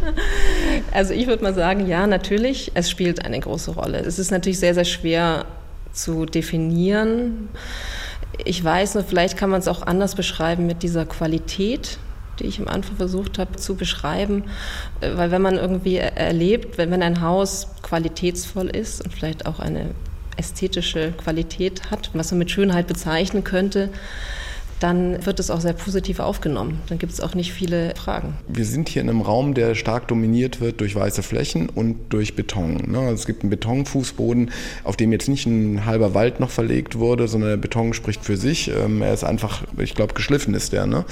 Also 0.91 1.13
ich 1.13 1.25
würde 1.25 1.41
mal 1.41 1.55
sagen, 1.55 1.88
ja, 1.88 2.05
natürlich, 2.05 2.71
es 2.75 2.91
spielt 2.91 3.25
eine 3.25 3.39
große 3.39 3.71
Rolle. 3.71 3.99
Es 3.99 4.19
ist 4.19 4.31
natürlich 4.31 4.60
sehr, 4.60 4.75
sehr 4.75 4.86
schwer 4.86 5.45
zu 5.91 6.25
definieren. 6.25 7.49
Ich 8.43 8.63
weiß 8.63 8.95
nur, 8.95 9.03
vielleicht 9.03 9.38
kann 9.38 9.49
man 9.49 9.60
es 9.60 9.67
auch 9.67 9.81
anders 9.81 10.13
beschreiben 10.13 10.67
mit 10.67 10.84
dieser 10.84 11.05
Qualität, 11.05 11.97
die 12.39 12.45
ich 12.45 12.60
am 12.60 12.67
Anfang 12.67 12.98
versucht 12.98 13.39
habe 13.39 13.56
zu 13.56 13.76
beschreiben. 13.76 14.45
Äh, 15.02 15.12
weil 15.15 15.32
wenn 15.32 15.41
man 15.41 15.56
irgendwie 15.56 15.98
erlebt, 15.98 16.78
wenn, 16.78 16.91
wenn 16.91 17.04
ein 17.04 17.21
Haus 17.21 17.67
qualitätsvoll 17.82 18.67
ist 18.67 19.04
und 19.04 19.13
vielleicht 19.13 19.45
auch 19.45 19.60
eine 19.60 19.91
ästhetische 20.38 21.12
Qualität 21.13 21.91
hat, 21.91 22.10
was 22.13 22.32
man 22.32 22.39
mit 22.39 22.52
Schönheit 22.52 22.88
bezeichnen 22.88 23.43
könnte, 23.43 23.89
dann 24.79 25.25
wird 25.25 25.39
es 25.39 25.49
auch 25.49 25.61
sehr 25.61 25.73
positiv 25.73 26.19
aufgenommen. 26.19 26.79
Dann 26.88 26.99
gibt 26.99 27.13
es 27.13 27.21
auch 27.21 27.33
nicht 27.33 27.53
viele 27.53 27.93
Fragen. 27.95 28.33
Wir 28.47 28.65
sind 28.65 28.89
hier 28.89 29.01
in 29.01 29.09
einem 29.09 29.21
Raum, 29.21 29.53
der 29.53 29.75
stark 29.75 30.07
dominiert 30.07 30.59
wird 30.59 30.81
durch 30.81 30.95
weiße 30.95 31.23
Flächen 31.23 31.69
und 31.69 31.97
durch 32.09 32.35
Beton. 32.35 32.91
Ne? 32.91 32.99
Also 32.99 33.13
es 33.13 33.25
gibt 33.25 33.43
einen 33.43 33.49
Betonfußboden, 33.49 34.51
auf 34.83 34.97
dem 34.97 35.11
jetzt 35.11 35.29
nicht 35.29 35.45
ein 35.45 35.85
halber 35.85 36.13
Wald 36.13 36.39
noch 36.39 36.49
verlegt 36.49 36.99
wurde, 36.99 37.27
sondern 37.27 37.51
der 37.51 37.57
Beton 37.57 37.93
spricht 37.93 38.25
für 38.25 38.38
sich. 38.38 38.69
Ähm, 38.69 39.01
er 39.01 39.13
ist 39.13 39.23
einfach, 39.23 39.63
ich 39.77 39.95
glaube, 39.95 40.13
geschliffen 40.13 40.53
ist 40.53 40.73
der. 40.73 40.85
Ne? 40.85 41.05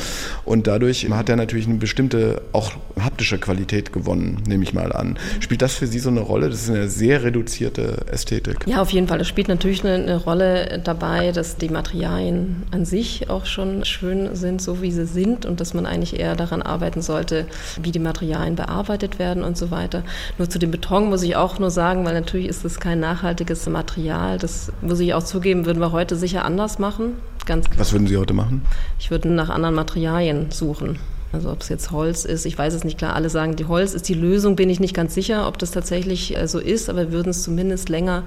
Und 0.43 0.67
dadurch 0.67 1.09
hat 1.09 1.29
er 1.29 1.37
natürlich 1.37 1.67
eine 1.67 1.75
bestimmte, 1.75 2.41
auch 2.51 2.73
haptische 2.99 3.37
Qualität 3.37 3.93
gewonnen, 3.93 4.43
nehme 4.47 4.63
ich 4.63 4.73
mal 4.73 4.91
an. 4.91 5.17
Spielt 5.39 5.61
das 5.61 5.75
für 5.75 5.87
Sie 5.87 5.99
so 5.99 6.09
eine 6.09 6.21
Rolle? 6.21 6.49
Das 6.49 6.63
ist 6.63 6.69
eine 6.69 6.89
sehr 6.89 7.23
reduzierte 7.23 8.05
Ästhetik. 8.11 8.65
Ja, 8.65 8.81
auf 8.81 8.89
jeden 8.89 9.07
Fall. 9.07 9.21
Es 9.21 9.27
spielt 9.27 9.47
natürlich 9.47 9.85
eine, 9.85 10.03
eine 10.03 10.17
Rolle 10.17 10.81
dabei, 10.83 11.31
dass 11.31 11.57
die 11.57 11.69
Materialien 11.69 12.63
an 12.71 12.85
sich 12.85 13.29
auch 13.29 13.45
schon 13.53 13.85
schön 13.85 14.35
sind, 14.35 14.61
so 14.61 14.81
wie 14.81 14.91
sie 14.91 15.05
sind 15.05 15.45
und 15.45 15.61
dass 15.61 15.73
man 15.73 15.85
eigentlich 15.85 16.19
eher 16.19 16.35
daran 16.35 16.61
arbeiten 16.61 17.01
sollte, 17.01 17.45
wie 17.81 17.91
die 17.91 17.99
Materialien 17.99 18.55
bearbeitet 18.55 19.19
werden 19.19 19.43
und 19.43 19.57
so 19.57 19.71
weiter. 19.71 20.03
Nur 20.37 20.49
zu 20.49 20.59
dem 20.59 20.71
Beton 20.71 21.09
muss 21.09 21.23
ich 21.23 21.35
auch 21.35 21.59
nur 21.59 21.71
sagen, 21.71 22.05
weil 22.05 22.13
natürlich 22.13 22.47
ist 22.47 22.65
es 22.65 22.79
kein 22.79 22.99
nachhaltiges 22.99 23.67
Material. 23.69 24.37
Das 24.37 24.71
muss 24.81 24.99
ich 24.99 25.13
auch 25.13 25.23
zugeben, 25.23 25.65
würden 25.65 25.79
wir 25.79 25.91
heute 25.91 26.15
sicher 26.15 26.43
anders 26.43 26.79
machen. 26.79 27.13
Ganz 27.45 27.69
klar. 27.69 27.79
Was 27.79 27.91
würden 27.91 28.07
Sie 28.07 28.17
heute 28.17 28.33
machen? 28.33 28.63
Ich 28.99 29.11
würde 29.11 29.29
nach 29.29 29.49
anderen 29.49 29.75
Materialien 29.75 30.51
suchen. 30.51 30.97
Also 31.33 31.51
ob 31.51 31.61
es 31.61 31.69
jetzt 31.69 31.91
Holz 31.91 32.25
ist, 32.25 32.45
ich 32.45 32.57
weiß 32.57 32.75
es 32.75 32.83
nicht 32.83 32.99
klar. 32.99 33.15
Alle 33.15 33.29
sagen, 33.29 33.55
die 33.55 33.65
Holz 33.65 33.95
ist 33.95 34.07
die 34.07 34.13
Lösung, 34.13 34.55
bin 34.55 34.69
ich 34.69 34.79
nicht 34.79 34.93
ganz 34.93 35.15
sicher, 35.15 35.47
ob 35.47 35.57
das 35.57 35.71
tatsächlich 35.71 36.37
äh, 36.37 36.47
so 36.47 36.59
ist, 36.59 36.89
aber 36.89 36.99
wir 36.99 37.11
würden 37.11 37.29
es 37.29 37.41
zumindest 37.41 37.89
länger 37.89 38.23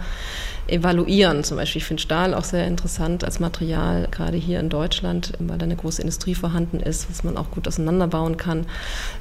evaluieren. 0.69 1.45
Zum 1.45 1.57
Beispiel, 1.57 1.81
ich 1.81 1.87
finde 1.87 2.03
Stahl 2.03 2.35
auch 2.35 2.45
sehr 2.45 2.67
interessant 2.67 3.25
als 3.25 3.41
Material, 3.41 4.09
gerade 4.11 4.37
hier 4.37 4.61
in 4.61 4.69
Deutschland, 4.69 5.33
weil 5.39 5.59
da 5.59 5.65
eine 5.65 5.77
große 5.77 6.01
Industrie 6.01 6.35
vorhanden 6.35 6.81
ist, 6.81 7.09
was 7.11 7.25
man 7.25 7.37
auch 7.37 7.51
gut 7.51 7.69
auseinanderbauen 7.69 8.37
kann. 8.37 8.67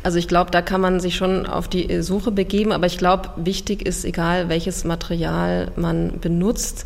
Also 0.03 0.17
ich 0.17 0.27
glaube, 0.27 0.51
da 0.51 0.61
kann 0.61 0.81
man 0.81 0.99
sich 0.99 1.15
schon 1.15 1.45
auf 1.45 1.67
die 1.67 2.01
Suche 2.01 2.31
begeben, 2.31 2.71
aber 2.71 2.87
ich 2.87 2.97
glaube, 2.97 3.29
wichtig 3.37 3.85
ist, 3.85 4.05
egal 4.05 4.49
welches 4.49 4.83
Material 4.83 5.71
man 5.75 6.19
benutzt, 6.19 6.85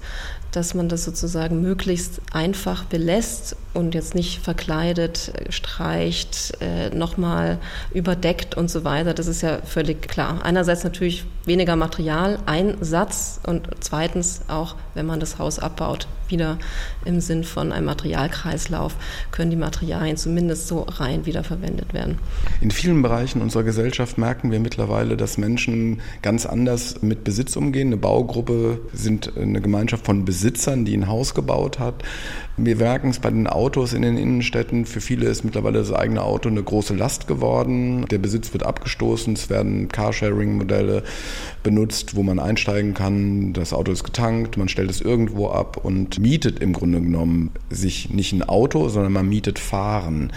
dass 0.51 0.73
man 0.73 0.89
das 0.89 1.03
sozusagen 1.03 1.61
möglichst 1.61 2.21
einfach 2.31 2.83
belässt 2.85 3.55
und 3.73 3.93
jetzt 3.93 4.15
nicht 4.15 4.39
verkleidet, 4.39 5.31
streicht, 5.49 6.57
äh, 6.59 6.89
nochmal 6.89 7.59
überdeckt 7.93 8.55
und 8.57 8.69
so 8.69 8.83
weiter. 8.83 9.13
Das 9.13 9.27
ist 9.27 9.41
ja 9.41 9.59
völlig 9.63 10.07
klar. 10.07 10.43
Einerseits 10.43 10.83
natürlich 10.83 11.25
weniger 11.45 11.75
Materialeinsatz 11.75 13.39
und 13.45 13.67
zweitens 13.79 14.41
auch, 14.47 14.75
wenn 14.95 15.05
man 15.05 15.19
das 15.19 15.37
Haus 15.37 15.59
abbaut, 15.59 16.07
wieder 16.29 16.59
im 17.05 17.21
Sinn 17.21 17.43
von 17.43 17.71
einem 17.71 17.87
Materialkreislauf, 17.87 18.95
können 19.31 19.49
die 19.49 19.57
Materialien 19.57 20.15
zumindest 20.15 20.67
so 20.67 20.81
rein 20.81 21.25
wiederverwendet 21.25 21.93
werden. 21.93 22.19
In 22.61 22.71
vielen 22.71 23.01
Bereichen 23.01 23.41
unserer 23.41 23.63
Gesellschaft 23.63 24.17
merken 24.17 24.51
wir 24.51 24.59
mittlerweile, 24.59 25.17
dass 25.17 25.37
Menschen 25.37 26.01
ganz 26.21 26.45
anders 26.45 27.01
mit 27.01 27.23
Besitz 27.23 27.55
umgehen. 27.55 27.87
Eine 27.87 27.97
Baugruppe 27.97 28.79
sind 28.93 29.35
eine 29.37 29.61
Gemeinschaft 29.61 30.05
von 30.05 30.25
Besitzern, 30.39 30.85
die 30.85 30.95
ein 30.95 31.09
Haus 31.09 31.33
gebaut 31.33 31.79
hat. 31.79 31.95
Wir 32.55 32.77
merken 32.77 33.09
es 33.09 33.19
bei 33.19 33.29
den 33.29 33.45
Autos 33.45 33.91
in 33.91 34.03
den 34.03 34.17
Innenstädten. 34.17 34.85
Für 34.85 35.01
viele 35.01 35.27
ist 35.27 35.43
mittlerweile 35.43 35.79
das 35.79 35.91
eigene 35.91 36.21
Auto 36.21 36.47
eine 36.47 36.63
große 36.63 36.95
Last 36.95 37.27
geworden. 37.27 38.05
Der 38.09 38.19
Besitz 38.19 38.53
wird 38.53 38.65
abgestoßen. 38.65 39.33
Es 39.33 39.49
werden 39.49 39.89
Carsharing-Modelle 39.89 41.03
benutzt, 41.61 42.15
wo 42.15 42.23
man 42.23 42.39
einsteigen 42.39 42.93
kann. 42.93 43.51
Das 43.51 43.73
Auto 43.73 43.91
ist 43.91 44.05
getankt, 44.05 44.55
man 44.55 44.69
stellt 44.69 44.89
es 44.89 45.01
irgendwo 45.01 45.49
ab 45.49 45.75
und 45.75 46.19
mietet 46.19 46.59
im 46.59 46.71
Grunde 46.71 47.01
genommen 47.01 47.51
sich 47.69 48.09
nicht 48.09 48.31
ein 48.31 48.43
Auto, 48.43 48.87
sondern 48.87 49.11
man 49.11 49.27
mietet 49.27 49.59
Fahren. 49.59 50.31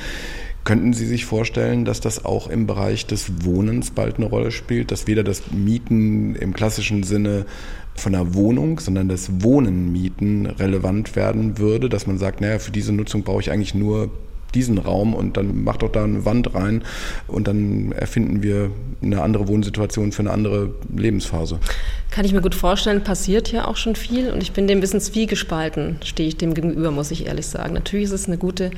Könnten 0.64 0.92
Sie 0.92 1.07
sich 1.07 1.25
vorstellen, 1.25 1.85
dass 1.85 2.01
das 2.01 2.25
auch 2.25 2.48
im 2.48 2.66
Bereich 2.68 3.07
des 3.07 3.44
Wohnens 3.44 3.90
bald 3.90 4.16
eine 4.16 4.27
Rolle 4.27 4.53
spielt, 4.53 4.92
dass 4.92 5.09
weder 5.09 5.25
das 5.25 5.51
Mieten 5.51 6.37
im 6.37 6.55
klassischen 6.55 7.03
Sinne 7.03 7.46
von 7.94 8.14
einer 8.14 8.35
Wohnung, 8.35 8.79
sondern 8.79 9.09
das 9.09 9.42
Wohnen 9.42 9.90
mieten 9.90 10.46
relevant 10.46 11.16
werden 11.16 11.59
würde, 11.59 11.88
dass 11.88 12.07
man 12.07 12.18
sagt, 12.18 12.40
naja, 12.40 12.61
für 12.61 12.70
diese 12.70 12.92
Nutzung 12.92 13.25
brauche 13.25 13.40
ich 13.40 13.51
eigentlich 13.51 13.75
nur 13.75 14.11
diesen 14.55 14.79
Raum 14.79 15.15
und 15.15 15.37
dann 15.37 15.65
mach 15.65 15.77
doch 15.77 15.91
da 15.91 16.05
eine 16.05 16.25
Wand 16.25 16.55
rein 16.55 16.83
und 17.27 17.49
dann 17.49 17.93
erfinden 17.93 18.43
wir 18.43 18.71
eine 19.03 19.23
andere 19.23 19.49
Wohnsituation 19.49 20.12
für 20.12 20.21
eine 20.21 20.31
andere 20.31 20.75
Lebensphase. 20.95 21.59
Kann 22.11 22.25
ich 22.25 22.33
mir 22.33 22.43
gut 22.43 22.55
vorstellen, 22.55 23.03
passiert 23.03 23.51
ja 23.51 23.67
auch 23.67 23.77
schon 23.77 23.97
viel 23.97 24.31
und 24.31 24.43
ich 24.43 24.53
bin 24.53 24.67
dem 24.67 24.79
ein 24.79 24.81
bisschen 24.81 25.01
zwiegespalten, 25.01 25.97
stehe 26.05 26.29
ich 26.29 26.37
dem 26.37 26.53
gegenüber, 26.53 26.91
muss 26.91 27.11
ich 27.11 27.27
ehrlich 27.27 27.47
sagen. 27.47 27.73
Natürlich 27.73 28.05
ist 28.05 28.12
es 28.12 28.27
eine 28.27 28.37
gute 28.37 28.71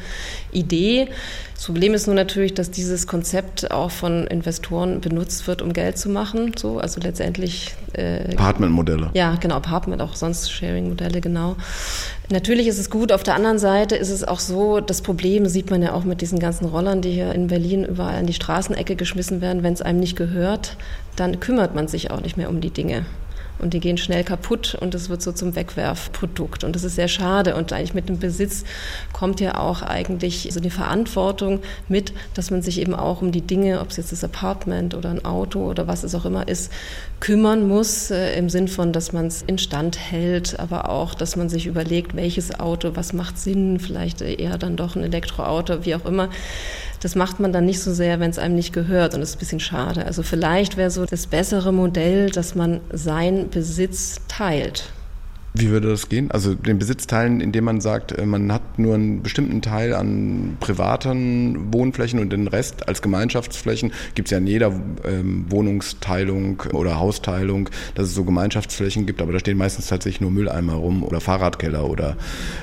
Idee. 0.52 1.08
Das 1.54 1.66
Problem 1.66 1.94
ist 1.94 2.06
nur 2.06 2.14
natürlich, 2.14 2.54
dass 2.54 2.70
dieses 2.70 3.06
Konzept 3.06 3.70
auch 3.70 3.90
von 3.90 4.26
Investoren 4.26 5.00
benutzt 5.00 5.46
wird, 5.46 5.62
um 5.62 5.72
Geld 5.72 5.98
zu 5.98 6.08
machen. 6.10 6.52
So, 6.56 6.78
also 6.78 7.00
letztendlich. 7.00 7.74
Äh, 7.92 8.34
Apartment-Modelle. 8.34 9.10
Ja, 9.14 9.36
genau, 9.36 9.56
Apartment, 9.56 10.02
auch 10.02 10.14
sonst 10.14 10.52
Sharing-Modelle, 10.52 11.20
genau. 11.20 11.56
Natürlich 12.30 12.66
ist 12.68 12.78
es 12.78 12.88
gut. 12.88 13.12
Auf 13.12 13.22
der 13.22 13.34
anderen 13.34 13.58
Seite 13.58 13.96
ist 13.96 14.10
es 14.10 14.24
auch 14.24 14.40
so, 14.40 14.80
das 14.80 15.02
Problem 15.02 15.46
sieht 15.46 15.70
man 15.70 15.82
ja 15.82 15.92
auch 15.92 16.04
mit 16.04 16.22
diesen 16.22 16.38
ganzen 16.38 16.66
Rollern, 16.66 17.02
die 17.02 17.12
hier 17.12 17.32
in 17.32 17.48
Berlin 17.48 17.84
überall 17.84 18.16
an 18.16 18.26
die 18.26 18.32
Straßenecke 18.32 18.96
geschmissen 18.96 19.40
werden. 19.42 19.62
Wenn 19.62 19.74
es 19.74 19.82
einem 19.82 20.00
nicht 20.00 20.16
gehört, 20.16 20.76
dann 21.16 21.40
kümmert 21.40 21.74
man 21.74 21.86
sich 21.86 22.10
auch 22.10 22.22
nicht 22.22 22.36
mehr 22.36 22.48
um 22.48 22.60
die 22.60 22.70
Dinge 22.70 23.04
und 23.58 23.74
die 23.74 23.80
gehen 23.80 23.96
schnell 23.96 24.24
kaputt 24.24 24.76
und 24.80 24.94
es 24.94 25.08
wird 25.08 25.22
so 25.22 25.32
zum 25.32 25.54
Wegwerfprodukt 25.54 26.64
und 26.64 26.74
das 26.74 26.84
ist 26.84 26.96
sehr 26.96 27.08
schade 27.08 27.54
und 27.54 27.72
eigentlich 27.72 27.94
mit 27.94 28.08
dem 28.08 28.18
Besitz 28.18 28.64
kommt 29.12 29.40
ja 29.40 29.58
auch 29.58 29.82
eigentlich 29.82 30.48
so 30.52 30.60
die 30.60 30.70
Verantwortung 30.70 31.60
mit, 31.88 32.12
dass 32.34 32.50
man 32.50 32.62
sich 32.62 32.80
eben 32.80 32.94
auch 32.94 33.22
um 33.22 33.32
die 33.32 33.40
Dinge, 33.40 33.80
ob 33.80 33.90
es 33.90 33.96
jetzt 33.96 34.12
das 34.12 34.24
Apartment 34.24 34.94
oder 34.94 35.10
ein 35.10 35.24
Auto 35.24 35.70
oder 35.70 35.86
was 35.86 36.04
es 36.04 36.14
auch 36.14 36.24
immer 36.24 36.48
ist, 36.48 36.72
kümmern 37.20 37.66
muss 37.68 38.10
äh, 38.10 38.36
im 38.36 38.50
Sinn 38.50 38.68
von, 38.68 38.92
dass 38.92 39.12
man 39.12 39.26
es 39.26 39.42
instand 39.42 39.98
hält, 39.98 40.58
aber 40.60 40.88
auch, 40.90 41.14
dass 41.14 41.36
man 41.36 41.48
sich 41.48 41.66
überlegt, 41.66 42.16
welches 42.16 42.58
Auto, 42.58 42.92
was 42.94 43.12
macht 43.12 43.38
Sinn, 43.38 43.78
vielleicht 43.80 44.20
eher 44.20 44.58
dann 44.58 44.76
doch 44.76 44.96
ein 44.96 45.04
Elektroauto, 45.04 45.84
wie 45.84 45.94
auch 45.94 46.04
immer. 46.04 46.28
Das 47.04 47.16
macht 47.16 47.38
man 47.38 47.52
dann 47.52 47.66
nicht 47.66 47.80
so 47.80 47.92
sehr, 47.92 48.18
wenn 48.18 48.30
es 48.30 48.38
einem 48.38 48.54
nicht 48.54 48.72
gehört 48.72 49.12
und 49.12 49.20
das 49.20 49.28
ist 49.28 49.36
ein 49.36 49.40
bisschen 49.40 49.60
schade. 49.60 50.06
Also 50.06 50.22
vielleicht 50.22 50.78
wäre 50.78 50.90
so 50.90 51.04
das 51.04 51.26
bessere 51.26 51.70
Modell, 51.70 52.30
dass 52.30 52.54
man 52.54 52.80
sein 52.90 53.50
Besitz 53.50 54.22
teilt. 54.26 54.84
Wie 55.56 55.70
würde 55.70 55.88
das 55.88 56.08
gehen? 56.08 56.32
Also 56.32 56.56
den 56.56 56.80
Besitz 56.80 57.06
teilen, 57.06 57.40
indem 57.40 57.62
man 57.62 57.80
sagt, 57.80 58.10
äh, 58.10 58.26
man 58.26 58.52
hat 58.52 58.76
nur 58.76 58.96
einen 58.96 59.22
bestimmten 59.22 59.62
Teil 59.62 59.94
an 59.94 60.56
privaten 60.58 61.72
Wohnflächen 61.72 62.18
und 62.18 62.30
den 62.30 62.48
Rest 62.48 62.88
als 62.88 63.02
Gemeinschaftsflächen. 63.02 63.92
Gibt 64.16 64.26
es 64.26 64.32
ja 64.32 64.38
in 64.38 64.48
jeder 64.48 64.72
ähm, 65.04 65.46
Wohnungsteilung 65.48 66.60
oder 66.72 66.98
Hausteilung, 66.98 67.70
dass 67.94 68.08
es 68.08 68.16
so 68.16 68.24
Gemeinschaftsflächen 68.24 69.06
gibt, 69.06 69.22
aber 69.22 69.32
da 69.32 69.38
stehen 69.38 69.56
meistens 69.56 69.86
tatsächlich 69.86 70.20
nur 70.20 70.32
Mülleimer 70.32 70.74
rum 70.74 71.04
oder 71.04 71.20
Fahrradkeller 71.20 71.88
oder 71.88 72.16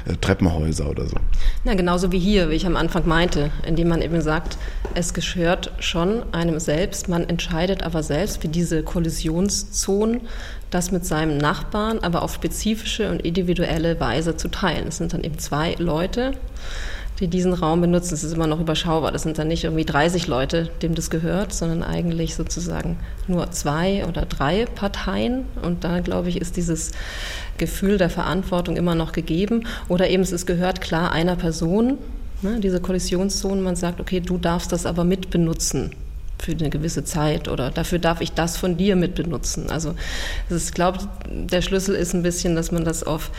äh, 0.05 0.17
Treppenhäuser 0.19 0.89
oder 0.89 1.05
so. 1.05 1.15
Na, 1.63 1.75
genauso 1.75 2.11
wie 2.11 2.19
hier, 2.19 2.49
wie 2.49 2.55
ich 2.55 2.65
am 2.65 2.75
Anfang 2.75 3.07
meinte, 3.07 3.51
indem 3.65 3.87
man 3.87 4.01
eben 4.01 4.19
sagt, 4.19 4.57
es 4.95 5.13
gehört 5.13 5.71
schon 5.79 6.23
einem 6.33 6.59
selbst, 6.59 7.07
man 7.07 7.23
entscheidet 7.29 7.83
aber 7.83 8.03
selbst, 8.03 8.43
wie 8.43 8.49
diese 8.49 8.83
Kollisionszonen 8.83 10.19
das 10.71 10.91
mit 10.91 11.05
seinem 11.05 11.37
Nachbarn, 11.37 11.99
aber 11.99 12.23
auf 12.23 12.33
spezifische 12.33 12.80
und 13.09 13.21
individuelle 13.21 13.99
Weise 13.99 14.35
zu 14.35 14.49
teilen. 14.49 14.87
Es 14.87 14.97
sind 14.97 15.13
dann 15.13 15.23
eben 15.23 15.37
zwei 15.37 15.75
Leute, 15.77 16.33
die 17.19 17.27
diesen 17.27 17.53
Raum 17.53 17.81
benutzen. 17.81 18.15
Es 18.15 18.23
ist 18.23 18.33
immer 18.33 18.47
noch 18.47 18.59
überschaubar. 18.59 19.11
Das 19.11 19.23
sind 19.23 19.37
dann 19.37 19.47
nicht 19.47 19.63
irgendwie 19.63 19.85
30 19.85 20.27
Leute, 20.27 20.69
dem 20.81 20.95
das 20.95 21.09
gehört, 21.09 21.53
sondern 21.53 21.83
eigentlich 21.83 22.35
sozusagen 22.35 22.97
nur 23.27 23.51
zwei 23.51 24.05
oder 24.07 24.25
drei 24.25 24.65
Parteien. 24.65 25.45
Und 25.61 25.83
da, 25.83 25.99
glaube 25.99 26.29
ich, 26.29 26.41
ist 26.41 26.57
dieses 26.57 26.91
Gefühl 27.57 27.97
der 27.97 28.09
Verantwortung 28.09 28.75
immer 28.75 28.95
noch 28.95 29.11
gegeben. 29.11 29.67
Oder 29.87 30.09
eben 30.09 30.23
es 30.23 30.45
gehört 30.45 30.81
klar 30.81 31.11
einer 31.11 31.35
Person, 31.35 31.99
ne, 32.41 32.59
diese 32.59 32.81
Kollisionszonen. 32.81 33.63
Man 33.63 33.75
sagt, 33.75 33.99
okay, 33.99 34.19
du 34.19 34.39
darfst 34.39 34.71
das 34.71 34.87
aber 34.87 35.03
mitbenutzen 35.03 35.91
für 36.41 36.51
eine 36.51 36.69
gewisse 36.69 37.03
Zeit 37.03 37.47
oder 37.47 37.71
dafür 37.71 37.99
darf 37.99 38.21
ich 38.21 38.33
das 38.33 38.57
von 38.57 38.77
dir 38.77 38.95
mit 38.95 39.15
benutzen. 39.15 39.69
Also 39.69 39.95
ich 40.49 40.73
glaube, 40.73 40.99
der 41.29 41.61
Schlüssel 41.61 41.95
ist 41.95 42.13
ein 42.13 42.23
bisschen, 42.23 42.55
dass 42.55 42.71
man 42.71 42.83
das 42.83 43.03
auf 43.03 43.31